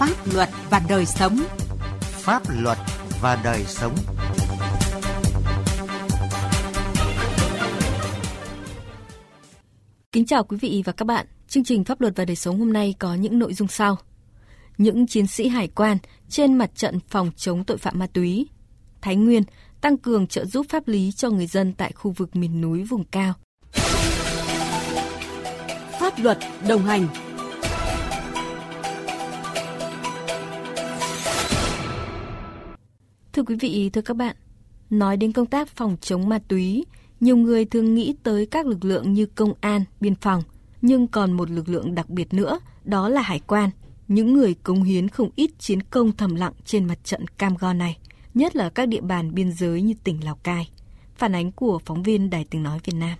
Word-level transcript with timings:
Pháp 0.00 0.34
luật 0.34 0.48
và 0.70 0.82
đời 0.88 1.06
sống. 1.06 1.42
Pháp 2.00 2.42
luật 2.58 2.78
và 3.20 3.40
đời 3.44 3.64
sống. 3.66 3.94
Kính 10.12 10.26
chào 10.26 10.44
quý 10.44 10.56
vị 10.56 10.82
và 10.86 10.92
các 10.92 11.04
bạn. 11.04 11.26
Chương 11.48 11.64
trình 11.64 11.84
Pháp 11.84 12.00
luật 12.00 12.16
và 12.16 12.24
đời 12.24 12.36
sống 12.36 12.58
hôm 12.58 12.72
nay 12.72 12.94
có 12.98 13.14
những 13.14 13.38
nội 13.38 13.54
dung 13.54 13.68
sau. 13.68 13.96
Những 14.78 15.06
chiến 15.06 15.26
sĩ 15.26 15.48
hải 15.48 15.68
quan 15.68 15.98
trên 16.28 16.54
mặt 16.54 16.70
trận 16.74 17.00
phòng 17.08 17.30
chống 17.36 17.64
tội 17.64 17.78
phạm 17.78 17.98
ma 17.98 18.06
túy. 18.12 18.48
Thái 19.00 19.16
Nguyên 19.16 19.42
tăng 19.80 19.98
cường 19.98 20.26
trợ 20.26 20.44
giúp 20.44 20.66
pháp 20.68 20.88
lý 20.88 21.12
cho 21.12 21.30
người 21.30 21.46
dân 21.46 21.72
tại 21.72 21.92
khu 21.92 22.10
vực 22.10 22.36
miền 22.36 22.60
núi 22.60 22.84
vùng 22.84 23.04
cao. 23.04 23.34
Pháp 26.00 26.18
luật 26.18 26.38
đồng 26.68 26.84
hành 26.84 27.08
Thưa 33.40 33.44
quý 33.44 33.56
vị, 33.60 33.90
thưa 33.92 34.00
các 34.00 34.16
bạn, 34.16 34.36
nói 34.90 35.16
đến 35.16 35.32
công 35.32 35.46
tác 35.46 35.68
phòng 35.68 35.96
chống 36.00 36.28
ma 36.28 36.38
túy, 36.48 36.84
nhiều 37.20 37.36
người 37.36 37.64
thường 37.64 37.94
nghĩ 37.94 38.14
tới 38.22 38.46
các 38.46 38.66
lực 38.66 38.84
lượng 38.84 39.12
như 39.12 39.26
công 39.26 39.52
an, 39.60 39.84
biên 40.00 40.14
phòng, 40.14 40.42
nhưng 40.82 41.06
còn 41.06 41.32
một 41.32 41.50
lực 41.50 41.68
lượng 41.68 41.94
đặc 41.94 42.10
biệt 42.10 42.34
nữa, 42.34 42.60
đó 42.84 43.08
là 43.08 43.20
hải 43.22 43.40
quan, 43.46 43.70
những 44.08 44.32
người 44.34 44.54
cống 44.54 44.82
hiến 44.82 45.08
không 45.08 45.30
ít 45.36 45.50
chiến 45.58 45.82
công 45.82 46.12
thầm 46.12 46.34
lặng 46.34 46.52
trên 46.64 46.84
mặt 46.84 46.98
trận 47.04 47.26
cam 47.28 47.54
go 47.56 47.72
này, 47.72 47.98
nhất 48.34 48.56
là 48.56 48.70
các 48.70 48.88
địa 48.88 49.00
bàn 49.00 49.34
biên 49.34 49.52
giới 49.52 49.82
như 49.82 49.94
tỉnh 50.04 50.24
Lào 50.24 50.34
Cai. 50.34 50.70
Phản 51.16 51.34
ánh 51.34 51.52
của 51.52 51.80
phóng 51.84 52.02
viên 52.02 52.30
Đài 52.30 52.44
Tiếng 52.44 52.62
Nói 52.62 52.80
Việt 52.84 52.94
Nam. 52.94 53.18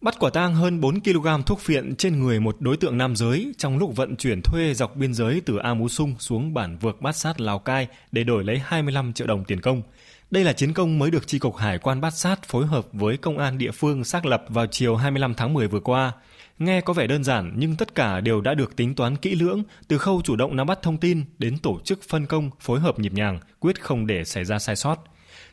Bắt 0.00 0.14
quả 0.18 0.30
tang 0.30 0.54
hơn 0.54 0.80
4 0.80 1.00
kg 1.00 1.26
thuốc 1.46 1.60
phiện 1.60 1.96
trên 1.96 2.22
người 2.22 2.40
một 2.40 2.56
đối 2.60 2.76
tượng 2.76 2.98
nam 2.98 3.16
giới 3.16 3.52
trong 3.58 3.78
lúc 3.78 3.96
vận 3.96 4.16
chuyển 4.16 4.42
thuê 4.42 4.74
dọc 4.74 4.96
biên 4.96 5.14
giới 5.14 5.42
từ 5.46 5.56
A 5.56 5.74
Mú 5.74 5.88
Sung 5.88 6.14
xuống 6.18 6.54
bản 6.54 6.78
vượt 6.80 7.00
Bát 7.00 7.16
Sát 7.16 7.40
Lào 7.40 7.58
Cai 7.58 7.86
để 8.12 8.24
đổi 8.24 8.44
lấy 8.44 8.58
25 8.64 9.12
triệu 9.12 9.26
đồng 9.26 9.44
tiền 9.44 9.60
công. 9.60 9.82
Đây 10.30 10.44
là 10.44 10.52
chiến 10.52 10.72
công 10.72 10.98
mới 10.98 11.10
được 11.10 11.26
tri 11.26 11.38
cục 11.38 11.56
Hải 11.56 11.78
quan 11.78 12.00
Bát 12.00 12.10
Sát 12.10 12.48
phối 12.48 12.66
hợp 12.66 12.86
với 12.92 13.16
công 13.16 13.38
an 13.38 13.58
địa 13.58 13.70
phương 13.70 14.04
xác 14.04 14.26
lập 14.26 14.44
vào 14.48 14.66
chiều 14.66 14.96
25 14.96 15.34
tháng 15.34 15.54
10 15.54 15.68
vừa 15.68 15.80
qua. 15.80 16.12
Nghe 16.58 16.80
có 16.80 16.92
vẻ 16.92 17.06
đơn 17.06 17.24
giản 17.24 17.52
nhưng 17.56 17.76
tất 17.76 17.94
cả 17.94 18.20
đều 18.20 18.40
đã 18.40 18.54
được 18.54 18.76
tính 18.76 18.94
toán 18.94 19.16
kỹ 19.16 19.34
lưỡng 19.34 19.62
từ 19.88 19.98
khâu 19.98 20.22
chủ 20.24 20.36
động 20.36 20.56
nắm 20.56 20.66
bắt 20.66 20.82
thông 20.82 20.98
tin 20.98 21.24
đến 21.38 21.58
tổ 21.58 21.80
chức 21.84 22.00
phân 22.08 22.26
công 22.26 22.50
phối 22.60 22.80
hợp 22.80 22.98
nhịp 22.98 23.12
nhàng, 23.12 23.38
quyết 23.60 23.82
không 23.82 24.06
để 24.06 24.24
xảy 24.24 24.44
ra 24.44 24.58
sai 24.58 24.76
sót. 24.76 25.04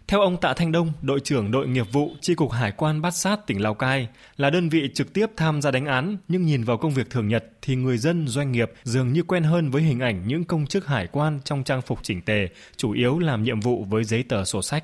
Theo 0.07 0.21
ông 0.21 0.37
Tạ 0.37 0.53
Thanh 0.53 0.71
Đông, 0.71 0.91
đội 1.01 1.19
trưởng 1.19 1.51
đội 1.51 1.67
nghiệp 1.67 1.85
vụ 1.91 2.11
Chi 2.21 2.35
cục 2.35 2.51
Hải 2.51 2.71
quan 2.71 3.01
Bát 3.01 3.11
Sát 3.11 3.47
tỉnh 3.47 3.61
Lào 3.61 3.73
Cai, 3.73 4.07
là 4.37 4.49
đơn 4.49 4.69
vị 4.69 4.89
trực 4.93 5.13
tiếp 5.13 5.25
tham 5.37 5.61
gia 5.61 5.71
đánh 5.71 5.85
án, 5.85 6.17
nhưng 6.27 6.45
nhìn 6.45 6.63
vào 6.63 6.77
công 6.77 6.93
việc 6.93 7.09
thường 7.09 7.27
nhật 7.27 7.45
thì 7.61 7.75
người 7.75 7.97
dân 7.97 8.27
doanh 8.27 8.51
nghiệp 8.51 8.71
dường 8.83 9.13
như 9.13 9.23
quen 9.23 9.43
hơn 9.43 9.71
với 9.71 9.81
hình 9.81 9.99
ảnh 9.99 10.27
những 10.27 10.43
công 10.43 10.67
chức 10.67 10.87
hải 10.87 11.07
quan 11.07 11.39
trong 11.43 11.63
trang 11.63 11.81
phục 11.81 11.99
chỉnh 12.03 12.21
tề, 12.21 12.47
chủ 12.77 12.91
yếu 12.91 13.19
làm 13.19 13.43
nhiệm 13.43 13.59
vụ 13.59 13.85
với 13.89 14.03
giấy 14.03 14.23
tờ 14.23 14.45
sổ 14.45 14.61
sách. 14.61 14.83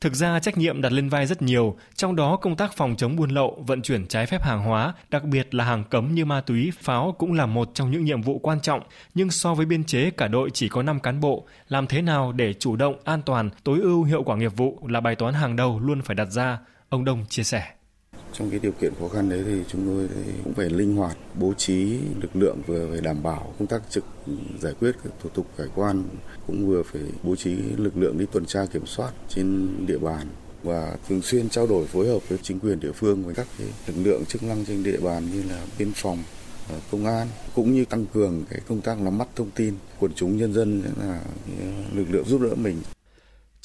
Thực 0.00 0.14
ra 0.14 0.40
trách 0.40 0.58
nhiệm 0.58 0.80
đặt 0.80 0.92
lên 0.92 1.08
vai 1.08 1.26
rất 1.26 1.42
nhiều, 1.42 1.76
trong 1.94 2.16
đó 2.16 2.36
công 2.36 2.56
tác 2.56 2.76
phòng 2.76 2.96
chống 2.96 3.16
buôn 3.16 3.30
lậu, 3.30 3.64
vận 3.66 3.82
chuyển 3.82 4.06
trái 4.06 4.26
phép 4.26 4.42
hàng 4.42 4.62
hóa, 4.62 4.94
đặc 5.08 5.24
biệt 5.24 5.54
là 5.54 5.64
hàng 5.64 5.84
cấm 5.84 6.14
như 6.14 6.24
ma 6.24 6.40
túy, 6.40 6.72
pháo 6.80 7.14
cũng 7.18 7.32
là 7.32 7.46
một 7.46 7.70
trong 7.74 7.90
những 7.90 8.04
nhiệm 8.04 8.22
vụ 8.22 8.38
quan 8.38 8.60
trọng. 8.60 8.82
Nhưng 9.14 9.30
so 9.30 9.54
với 9.54 9.66
biên 9.66 9.84
chế 9.84 10.10
cả 10.10 10.28
đội 10.28 10.50
chỉ 10.50 10.68
có 10.68 10.82
5 10.82 11.00
cán 11.00 11.20
bộ, 11.20 11.46
làm 11.68 11.86
thế 11.86 12.02
nào 12.02 12.32
để 12.32 12.52
chủ 12.52 12.76
động, 12.76 12.96
an 13.04 13.22
toàn, 13.22 13.50
tối 13.64 13.80
ưu 13.80 14.04
hiệu 14.04 14.22
quả 14.22 14.36
nghiệp 14.36 14.52
vụ 14.56 14.78
là 14.88 15.00
bài 15.00 15.14
toán 15.14 15.34
hàng 15.34 15.56
đầu 15.56 15.80
luôn 15.80 16.02
phải 16.02 16.14
đặt 16.14 16.28
ra. 16.30 16.58
Ông 16.88 17.04
Đông 17.04 17.24
chia 17.28 17.42
sẻ. 17.42 17.75
Trong 18.38 18.50
cái 18.50 18.58
điều 18.58 18.72
kiện 18.72 18.92
khó 19.00 19.08
khăn 19.08 19.28
đấy 19.28 19.42
thì 19.46 19.52
chúng 19.68 19.86
tôi 19.86 20.08
cũng 20.44 20.54
phải 20.54 20.70
linh 20.70 20.96
hoạt, 20.96 21.16
bố 21.34 21.54
trí 21.54 21.98
lực 22.20 22.36
lượng 22.36 22.58
vừa 22.66 22.88
phải 22.90 23.00
đảm 23.00 23.22
bảo 23.22 23.54
công 23.58 23.68
tác 23.68 23.82
trực, 23.90 24.04
giải 24.60 24.72
quyết 24.80 24.92
các 25.04 25.12
thủ 25.22 25.30
tục 25.34 25.46
hải 25.58 25.68
quan, 25.74 26.04
cũng 26.46 26.66
vừa 26.66 26.82
phải 26.82 27.02
bố 27.22 27.36
trí 27.36 27.54
lực 27.76 27.96
lượng 27.96 28.18
đi 28.18 28.26
tuần 28.32 28.46
tra 28.46 28.66
kiểm 28.66 28.86
soát 28.86 29.12
trên 29.28 29.68
địa 29.86 29.98
bàn 29.98 30.26
và 30.62 30.96
thường 31.08 31.22
xuyên 31.22 31.48
trao 31.48 31.66
đổi, 31.66 31.86
phối 31.86 32.08
hợp 32.08 32.28
với 32.28 32.38
chính 32.42 32.60
quyền 32.60 32.80
địa 32.80 32.92
phương, 32.92 33.24
với 33.24 33.34
các 33.34 33.46
cái 33.58 33.66
lực 33.86 34.02
lượng 34.04 34.24
chức 34.24 34.42
năng 34.42 34.64
trên 34.64 34.82
địa 34.82 35.00
bàn 35.00 35.28
như 35.32 35.42
là 35.42 35.66
biên 35.78 35.92
phòng 35.94 36.18
ờ, 36.70 36.80
công 36.90 37.06
an, 37.06 37.28
cũng 37.54 37.74
như 37.74 37.84
tăng 37.84 38.06
cường 38.06 38.44
cái 38.50 38.60
công 38.68 38.80
tác 38.80 39.00
nắm 39.00 39.18
bắt 39.18 39.28
thông 39.36 39.50
tin 39.50 39.74
quần 39.98 40.12
chúng 40.14 40.36
nhân 40.36 40.52
dân 40.52 40.82
là 41.00 41.20
lực 41.94 42.06
lượng 42.10 42.24
giúp 42.26 42.40
đỡ 42.40 42.54
mình 42.54 42.76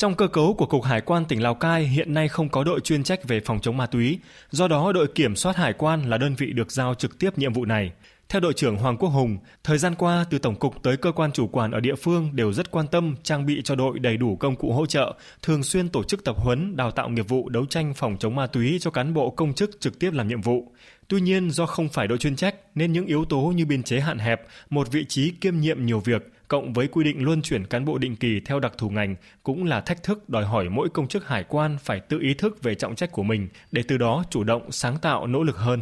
trong 0.01 0.15
cơ 0.15 0.27
cấu 0.27 0.53
của 0.53 0.65
Cục 0.65 0.83
Hải 0.83 1.01
quan 1.01 1.25
tỉnh 1.25 1.43
Lào 1.43 1.55
Cai 1.55 1.83
hiện 1.83 2.13
nay 2.13 2.27
không 2.27 2.49
có 2.49 2.63
đội 2.63 2.79
chuyên 2.79 3.03
trách 3.03 3.23
về 3.27 3.39
phòng 3.39 3.59
chống 3.59 3.77
ma 3.77 3.85
túy, 3.85 4.19
do 4.51 4.67
đó 4.67 4.91
đội 4.91 5.07
kiểm 5.07 5.35
soát 5.35 5.55
hải 5.55 5.73
quan 5.73 6.09
là 6.09 6.17
đơn 6.17 6.35
vị 6.35 6.51
được 6.53 6.71
giao 6.71 6.95
trực 6.95 7.19
tiếp 7.19 7.37
nhiệm 7.37 7.53
vụ 7.53 7.65
này. 7.65 7.91
Theo 8.29 8.39
đội 8.41 8.53
trưởng 8.53 8.77
Hoàng 8.77 8.97
Quốc 8.97 9.09
Hùng, 9.09 9.37
thời 9.63 9.77
gian 9.77 9.95
qua 9.95 10.25
từ 10.29 10.39
tổng 10.39 10.55
cục 10.55 10.83
tới 10.83 10.97
cơ 10.97 11.11
quan 11.11 11.31
chủ 11.31 11.47
quản 11.47 11.71
ở 11.71 11.79
địa 11.79 11.95
phương 11.95 12.29
đều 12.33 12.53
rất 12.53 12.71
quan 12.71 12.87
tâm 12.87 13.15
trang 13.23 13.45
bị 13.45 13.61
cho 13.63 13.75
đội 13.75 13.99
đầy 13.99 14.17
đủ 14.17 14.35
công 14.35 14.55
cụ 14.55 14.71
hỗ 14.71 14.85
trợ, 14.85 15.15
thường 15.41 15.63
xuyên 15.63 15.89
tổ 15.89 16.03
chức 16.03 16.23
tập 16.23 16.35
huấn, 16.37 16.75
đào 16.75 16.91
tạo 16.91 17.09
nghiệp 17.09 17.27
vụ 17.27 17.49
đấu 17.49 17.65
tranh 17.65 17.93
phòng 17.93 18.17
chống 18.19 18.35
ma 18.35 18.47
túy 18.47 18.77
cho 18.81 18.91
cán 18.91 19.13
bộ 19.13 19.29
công 19.29 19.53
chức 19.53 19.79
trực 19.79 19.99
tiếp 19.99 20.11
làm 20.13 20.27
nhiệm 20.27 20.41
vụ. 20.41 20.71
Tuy 21.07 21.21
nhiên 21.21 21.51
do 21.51 21.65
không 21.65 21.89
phải 21.89 22.07
đội 22.07 22.17
chuyên 22.17 22.35
trách 22.35 22.55
nên 22.75 22.93
những 22.93 23.05
yếu 23.05 23.25
tố 23.25 23.41
như 23.55 23.65
biên 23.65 23.83
chế 23.83 23.99
hạn 23.99 24.19
hẹp, 24.19 24.41
một 24.69 24.91
vị 24.91 25.05
trí 25.05 25.31
kiêm 25.31 25.59
nhiệm 25.59 25.85
nhiều 25.85 25.99
việc 25.99 26.31
cộng 26.51 26.73
với 26.73 26.87
quy 26.87 27.03
định 27.03 27.23
luân 27.23 27.41
chuyển 27.41 27.65
cán 27.65 27.85
bộ 27.85 27.97
định 27.97 28.15
kỳ 28.15 28.39
theo 28.45 28.59
đặc 28.59 28.73
thù 28.77 28.89
ngành 28.89 29.15
cũng 29.43 29.63
là 29.63 29.81
thách 29.81 30.03
thức 30.03 30.29
đòi 30.29 30.45
hỏi 30.45 30.69
mỗi 30.69 30.89
công 30.89 31.07
chức 31.07 31.27
hải 31.27 31.43
quan 31.43 31.77
phải 31.81 31.99
tự 31.99 32.19
ý 32.19 32.33
thức 32.33 32.63
về 32.63 32.75
trọng 32.75 32.95
trách 32.95 33.11
của 33.11 33.23
mình, 33.23 33.49
để 33.71 33.83
từ 33.87 33.97
đó 33.97 34.23
chủ 34.29 34.43
động, 34.43 34.71
sáng 34.71 34.97
tạo, 35.01 35.27
nỗ 35.27 35.43
lực 35.43 35.57
hơn. 35.57 35.81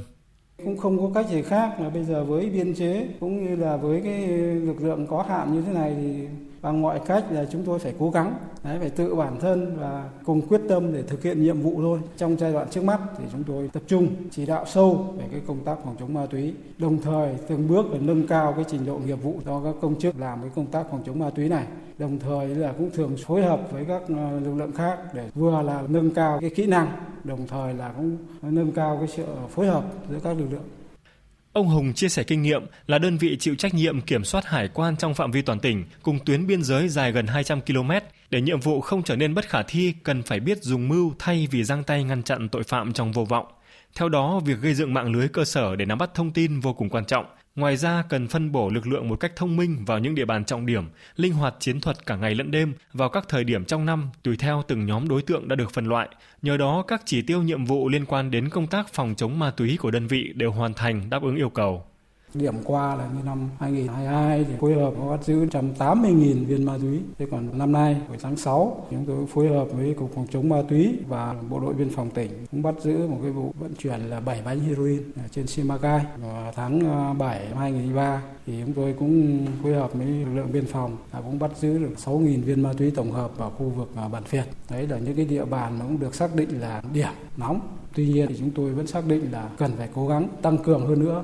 Cũng 0.57 0.77
không 0.77 0.97
có 0.97 1.21
cách 1.21 1.31
gì 1.31 1.41
khác 1.41 1.79
là 1.79 1.89
bây 1.89 2.03
giờ 2.03 2.23
với 2.23 2.49
biên 2.49 2.73
chế 2.73 3.07
cũng 3.19 3.45
như 3.45 3.55
là 3.55 3.77
với 3.77 4.01
cái 4.03 4.27
lực 4.57 4.81
lượng 4.81 5.07
có 5.07 5.25
hạn 5.29 5.53
như 5.53 5.61
thế 5.61 5.73
này 5.73 5.95
thì 5.97 6.27
bằng 6.61 6.81
mọi 6.81 6.99
cách 7.05 7.25
là 7.31 7.45
chúng 7.51 7.63
tôi 7.63 7.79
phải 7.79 7.93
cố 7.99 8.09
gắng 8.09 8.33
đấy, 8.63 8.77
phải 8.79 8.89
tự 8.89 9.15
bản 9.15 9.39
thân 9.39 9.77
và 9.79 10.09
cùng 10.25 10.41
quyết 10.41 10.61
tâm 10.69 10.93
để 10.93 11.01
thực 11.01 11.23
hiện 11.23 11.43
nhiệm 11.43 11.61
vụ 11.61 11.73
thôi. 11.77 11.99
Trong 12.17 12.37
giai 12.39 12.53
đoạn 12.53 12.67
trước 12.69 12.83
mắt 12.83 12.99
thì 13.17 13.23
chúng 13.31 13.43
tôi 13.43 13.69
tập 13.73 13.83
trung 13.87 14.07
chỉ 14.31 14.45
đạo 14.45 14.65
sâu 14.67 15.13
về 15.17 15.25
cái 15.31 15.41
công 15.47 15.63
tác 15.65 15.77
phòng 15.85 15.95
chống 15.99 16.13
ma 16.13 16.25
túy 16.25 16.53
đồng 16.77 17.01
thời 17.01 17.35
từng 17.47 17.67
bước 17.67 17.85
để 17.93 17.99
nâng 18.01 18.27
cao 18.27 18.53
cái 18.53 18.65
trình 18.67 18.85
độ 18.85 18.97
nghiệp 19.05 19.15
vụ 19.23 19.39
cho 19.45 19.61
các 19.63 19.75
công 19.81 19.99
chức 19.99 20.19
làm 20.19 20.41
cái 20.41 20.51
công 20.55 20.65
tác 20.65 20.85
phòng 20.91 21.01
chống 21.05 21.19
ma 21.19 21.29
túy 21.29 21.49
này. 21.49 21.65
Đồng 21.97 22.19
thời 22.19 22.47
là 22.47 22.71
cũng 22.77 22.89
thường 22.93 23.15
phối 23.25 23.41
hợp 23.41 23.71
với 23.71 23.85
các 23.85 24.01
ờ, 24.07 24.39
lực 24.39 24.55
lượng 24.55 24.71
khác 24.71 24.99
để 25.13 25.29
vừa 25.35 25.61
là 25.61 25.83
nâng 25.87 26.11
cao 26.11 26.37
cái 26.41 26.49
kỹ 26.49 26.67
năng 26.67 26.87
đồng 27.23 27.47
thời 27.47 27.73
là 27.73 27.89
cũng 27.97 28.17
nâng 28.41 28.71
cao 28.71 28.97
cái 28.97 29.07
sự 29.07 29.25
phối 29.49 29.67
hợp 29.67 29.83
giữa 30.09 30.19
các 30.23 30.37
lực 30.37 30.47
lượng. 30.51 30.63
Ông 31.53 31.67
Hùng 31.67 31.93
chia 31.93 32.09
sẻ 32.09 32.23
kinh 32.23 32.41
nghiệm 32.41 32.65
là 32.87 32.97
đơn 32.97 33.17
vị 33.17 33.37
chịu 33.39 33.55
trách 33.55 33.73
nhiệm 33.73 34.01
kiểm 34.01 34.23
soát 34.23 34.45
hải 34.45 34.67
quan 34.67 34.97
trong 34.97 35.13
phạm 35.13 35.31
vi 35.31 35.41
toàn 35.41 35.59
tỉnh 35.59 35.85
cùng 36.03 36.19
tuyến 36.25 36.47
biên 36.47 36.63
giới 36.63 36.89
dài 36.89 37.11
gần 37.11 37.27
200 37.27 37.61
km 37.61 37.91
để 38.29 38.41
nhiệm 38.41 38.59
vụ 38.59 38.81
không 38.81 39.03
trở 39.03 39.15
nên 39.15 39.33
bất 39.33 39.49
khả 39.49 39.63
thi 39.63 39.93
cần 40.03 40.23
phải 40.23 40.39
biết 40.39 40.63
dùng 40.63 40.87
mưu 40.87 41.13
thay 41.19 41.47
vì 41.51 41.63
giang 41.63 41.83
tay 41.83 42.03
ngăn 42.03 42.23
chặn 42.23 42.49
tội 42.49 42.63
phạm 42.63 42.93
trong 42.93 43.11
vô 43.11 43.25
vọng. 43.25 43.45
Theo 43.95 44.09
đó, 44.09 44.39
việc 44.45 44.59
gây 44.61 44.73
dựng 44.73 44.93
mạng 44.93 45.11
lưới 45.11 45.27
cơ 45.27 45.45
sở 45.45 45.75
để 45.75 45.85
nắm 45.85 45.97
bắt 45.97 46.13
thông 46.13 46.31
tin 46.31 46.59
vô 46.59 46.73
cùng 46.73 46.89
quan 46.89 47.05
trọng. 47.05 47.25
Ngoài 47.55 47.77
ra, 47.77 48.03
cần 48.09 48.27
phân 48.27 48.51
bổ 48.51 48.69
lực 48.69 48.87
lượng 48.87 49.09
một 49.09 49.19
cách 49.19 49.31
thông 49.35 49.57
minh 49.57 49.85
vào 49.85 49.99
những 49.99 50.15
địa 50.15 50.25
bàn 50.25 50.45
trọng 50.45 50.65
điểm, 50.65 50.83
linh 51.15 51.33
hoạt 51.33 51.55
chiến 51.59 51.81
thuật 51.81 52.05
cả 52.05 52.15
ngày 52.15 52.35
lẫn 52.35 52.51
đêm 52.51 52.73
vào 52.93 53.09
các 53.09 53.25
thời 53.29 53.43
điểm 53.43 53.65
trong 53.65 53.85
năm 53.85 54.09
tùy 54.23 54.35
theo 54.39 54.63
từng 54.67 54.85
nhóm 54.85 55.07
đối 55.07 55.21
tượng 55.21 55.47
đã 55.47 55.55
được 55.55 55.71
phân 55.73 55.85
loại. 55.85 56.09
Nhờ 56.41 56.57
đó, 56.57 56.83
các 56.87 57.01
chỉ 57.05 57.21
tiêu 57.21 57.43
nhiệm 57.43 57.65
vụ 57.65 57.89
liên 57.89 58.05
quan 58.05 58.31
đến 58.31 58.49
công 58.49 58.67
tác 58.67 58.93
phòng 58.93 59.13
chống 59.17 59.39
ma 59.39 59.51
túy 59.51 59.77
của 59.77 59.91
đơn 59.91 60.07
vị 60.07 60.31
đều 60.35 60.51
hoàn 60.51 60.73
thành 60.73 61.09
đáp 61.09 61.23
ứng 61.23 61.35
yêu 61.35 61.49
cầu. 61.49 61.85
Điểm 62.33 62.55
qua 62.63 62.95
là 62.95 63.09
như 63.15 63.23
năm 63.25 63.49
2022 63.59 64.43
thì 64.43 64.53
phối 64.59 64.73
hợp 64.73 64.93
bắt 65.09 65.23
giữ 65.23 65.45
180.000 65.45 66.45
viên 66.45 66.65
ma 66.65 66.77
túy. 66.81 66.99
Thế 67.17 67.25
còn 67.31 67.57
năm 67.57 67.71
nay, 67.71 67.97
hồi 68.07 68.17
tháng 68.21 68.37
6, 68.37 68.87
chúng 68.91 69.05
tôi 69.05 69.25
phối 69.33 69.47
hợp 69.47 69.67
với 69.73 69.93
Cục 69.93 70.11
Phòng 70.15 70.27
chống 70.31 70.49
ma 70.49 70.61
túy 70.69 70.99
và 71.07 71.35
Bộ 71.49 71.59
đội 71.59 71.73
Biên 71.73 71.89
phòng 71.89 72.09
tỉnh 72.09 72.31
cũng 72.51 72.61
bắt 72.61 72.75
giữ 72.81 73.07
một 73.07 73.17
cái 73.21 73.31
vụ 73.31 73.53
vận 73.59 73.73
chuyển 73.75 73.99
là 73.99 74.19
7 74.19 74.41
bánh 74.45 74.59
heroin 74.59 75.01
trên 75.31 75.47
Simacai. 75.47 76.05
Và 76.21 76.51
tháng 76.55 76.79
à, 76.79 77.13
7 77.13 77.45
năm 77.49 77.57
2023 77.57 78.21
thì 78.45 78.53
chúng 78.65 78.73
tôi 78.73 78.95
cũng 78.99 79.45
phối 79.63 79.73
hợp 79.73 79.93
với 79.93 80.07
lực 80.07 80.35
lượng 80.35 80.51
biên 80.51 80.65
phòng 80.65 80.97
là 81.13 81.21
cũng 81.21 81.39
bắt 81.39 81.51
giữ 81.57 81.77
được 81.77 81.93
6.000 82.05 82.43
viên 82.43 82.63
ma 82.63 82.73
túy 82.77 82.91
tổng 82.91 83.11
hợp 83.11 83.31
ở 83.37 83.49
khu 83.49 83.69
vực 83.69 83.89
à, 83.95 84.07
bản 84.07 84.23
Việt. 84.29 84.45
Đấy 84.69 84.87
là 84.87 84.97
những 84.97 85.15
cái 85.15 85.25
địa 85.25 85.45
bàn 85.45 85.79
mà 85.79 85.85
cũng 85.85 85.99
được 85.99 86.15
xác 86.15 86.35
định 86.35 86.61
là 86.61 86.81
điểm 86.93 87.13
nóng. 87.37 87.59
Tuy 87.95 88.07
nhiên 88.07 88.25
thì 88.29 88.35
chúng 88.39 88.51
tôi 88.51 88.71
vẫn 88.71 88.87
xác 88.87 89.07
định 89.07 89.31
là 89.31 89.49
cần 89.57 89.71
phải 89.77 89.89
cố 89.95 90.07
gắng 90.07 90.27
tăng 90.41 90.57
cường 90.57 90.87
hơn 90.87 90.99
nữa 90.99 91.23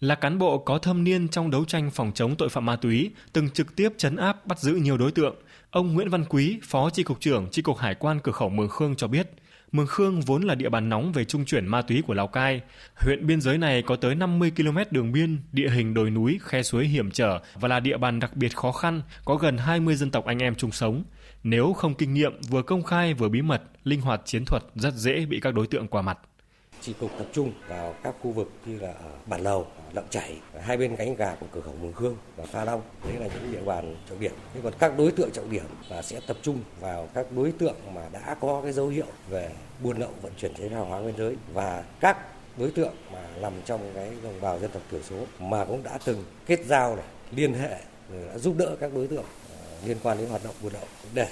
là 0.00 0.14
cán 0.14 0.38
bộ 0.38 0.58
có 0.58 0.78
thâm 0.78 1.04
niên 1.04 1.28
trong 1.28 1.50
đấu 1.50 1.64
tranh 1.64 1.90
phòng 1.90 2.12
chống 2.14 2.36
tội 2.36 2.48
phạm 2.48 2.66
ma 2.66 2.76
túy, 2.76 3.10
từng 3.32 3.50
trực 3.50 3.76
tiếp 3.76 3.92
chấn 3.96 4.16
áp 4.16 4.46
bắt 4.46 4.58
giữ 4.58 4.74
nhiều 4.74 4.98
đối 4.98 5.12
tượng. 5.12 5.36
Ông 5.70 5.94
Nguyễn 5.94 6.08
Văn 6.08 6.24
Quý, 6.28 6.58
Phó 6.62 6.90
tri 6.90 7.02
cục 7.02 7.20
trưởng 7.20 7.48
tri 7.50 7.62
cục 7.62 7.78
Hải 7.78 7.94
quan 7.94 8.20
cửa 8.20 8.32
khẩu 8.32 8.48
Mường 8.48 8.68
Khương 8.68 8.96
cho 8.96 9.08
biết, 9.08 9.30
Mường 9.72 9.86
Khương 9.86 10.20
vốn 10.20 10.42
là 10.42 10.54
địa 10.54 10.68
bàn 10.68 10.88
nóng 10.88 11.12
về 11.12 11.24
trung 11.24 11.44
chuyển 11.44 11.66
ma 11.66 11.82
túy 11.82 12.02
của 12.06 12.14
Lào 12.14 12.26
Cai. 12.26 12.60
Huyện 12.94 13.26
biên 13.26 13.40
giới 13.40 13.58
này 13.58 13.82
có 13.82 13.96
tới 13.96 14.14
50 14.14 14.52
km 14.56 14.78
đường 14.90 15.12
biên, 15.12 15.38
địa 15.52 15.70
hình 15.70 15.94
đồi 15.94 16.10
núi, 16.10 16.38
khe 16.42 16.62
suối 16.62 16.86
hiểm 16.86 17.10
trở 17.10 17.40
và 17.54 17.68
là 17.68 17.80
địa 17.80 17.96
bàn 17.96 18.20
đặc 18.20 18.36
biệt 18.36 18.56
khó 18.56 18.72
khăn, 18.72 19.02
có 19.24 19.36
gần 19.36 19.58
20 19.58 19.96
dân 19.96 20.10
tộc 20.10 20.24
anh 20.24 20.38
em 20.38 20.54
chung 20.54 20.72
sống. 20.72 21.04
Nếu 21.42 21.72
không 21.72 21.94
kinh 21.94 22.14
nghiệm, 22.14 22.40
vừa 22.48 22.62
công 22.62 22.82
khai 22.82 23.14
vừa 23.14 23.28
bí 23.28 23.42
mật, 23.42 23.62
linh 23.84 24.00
hoạt 24.00 24.20
chiến 24.24 24.44
thuật 24.44 24.62
rất 24.74 24.94
dễ 24.94 25.26
bị 25.26 25.40
các 25.40 25.54
đối 25.54 25.66
tượng 25.66 25.88
qua 25.88 26.02
mặt 26.02 26.18
chỉ 26.80 26.92
cục 26.92 27.10
tập 27.18 27.26
trung 27.32 27.52
vào 27.68 27.94
các 28.02 28.14
khu 28.22 28.30
vực 28.30 28.50
như 28.66 28.78
là 28.78 28.88
ở 28.88 29.10
Bản 29.26 29.40
Lầu, 29.40 29.66
lộng 29.92 30.06
Chảy, 30.10 30.36
hai 30.60 30.76
bên 30.76 30.96
cánh 30.96 31.14
gà 31.14 31.34
của 31.40 31.46
cửa 31.52 31.60
khẩu 31.60 31.74
Mường 31.82 31.92
Khương 31.92 32.16
và 32.36 32.44
Pha 32.46 32.64
Long. 32.64 32.82
Đấy 33.04 33.14
là 33.20 33.26
những 33.34 33.52
địa 33.52 33.62
bàn 33.64 33.96
trọng 34.08 34.20
điểm. 34.20 34.32
Thế 34.54 34.60
còn 34.64 34.72
các 34.78 34.98
đối 34.98 35.12
tượng 35.12 35.30
trọng 35.30 35.50
điểm 35.50 35.64
là 35.88 36.02
sẽ 36.02 36.20
tập 36.26 36.36
trung 36.42 36.62
vào 36.80 37.08
các 37.14 37.26
đối 37.32 37.52
tượng 37.52 37.76
mà 37.94 38.02
đã 38.12 38.36
có 38.40 38.60
cái 38.62 38.72
dấu 38.72 38.88
hiệu 38.88 39.06
về 39.28 39.50
buôn 39.82 39.98
lậu 39.98 40.10
vận 40.22 40.32
chuyển 40.38 40.54
trái 40.54 40.68
hàng 40.68 40.88
hóa 40.88 41.00
biên 41.02 41.16
giới 41.16 41.36
và 41.52 41.84
các 42.00 42.18
đối 42.56 42.70
tượng 42.70 42.94
mà 43.12 43.20
nằm 43.40 43.52
trong 43.64 43.90
cái 43.94 44.12
đồng 44.22 44.40
bào 44.40 44.58
dân 44.58 44.70
tộc 44.70 44.82
thiểu 44.90 45.00
số 45.02 45.16
mà 45.38 45.64
cũng 45.64 45.82
đã 45.82 45.98
từng 46.04 46.24
kết 46.46 46.60
giao 46.66 46.96
này, 46.96 47.04
liên 47.30 47.54
hệ 47.54 47.76
rồi 48.12 48.26
đã 48.26 48.38
giúp 48.38 48.54
đỡ 48.58 48.76
các 48.80 48.94
đối 48.94 49.06
tượng 49.06 49.24
ờ, 49.50 49.56
liên 49.84 49.96
quan 50.02 50.18
đến 50.18 50.28
hoạt 50.28 50.44
động 50.44 50.54
buôn 50.62 50.72
lậu 50.72 50.84
để 51.14 51.28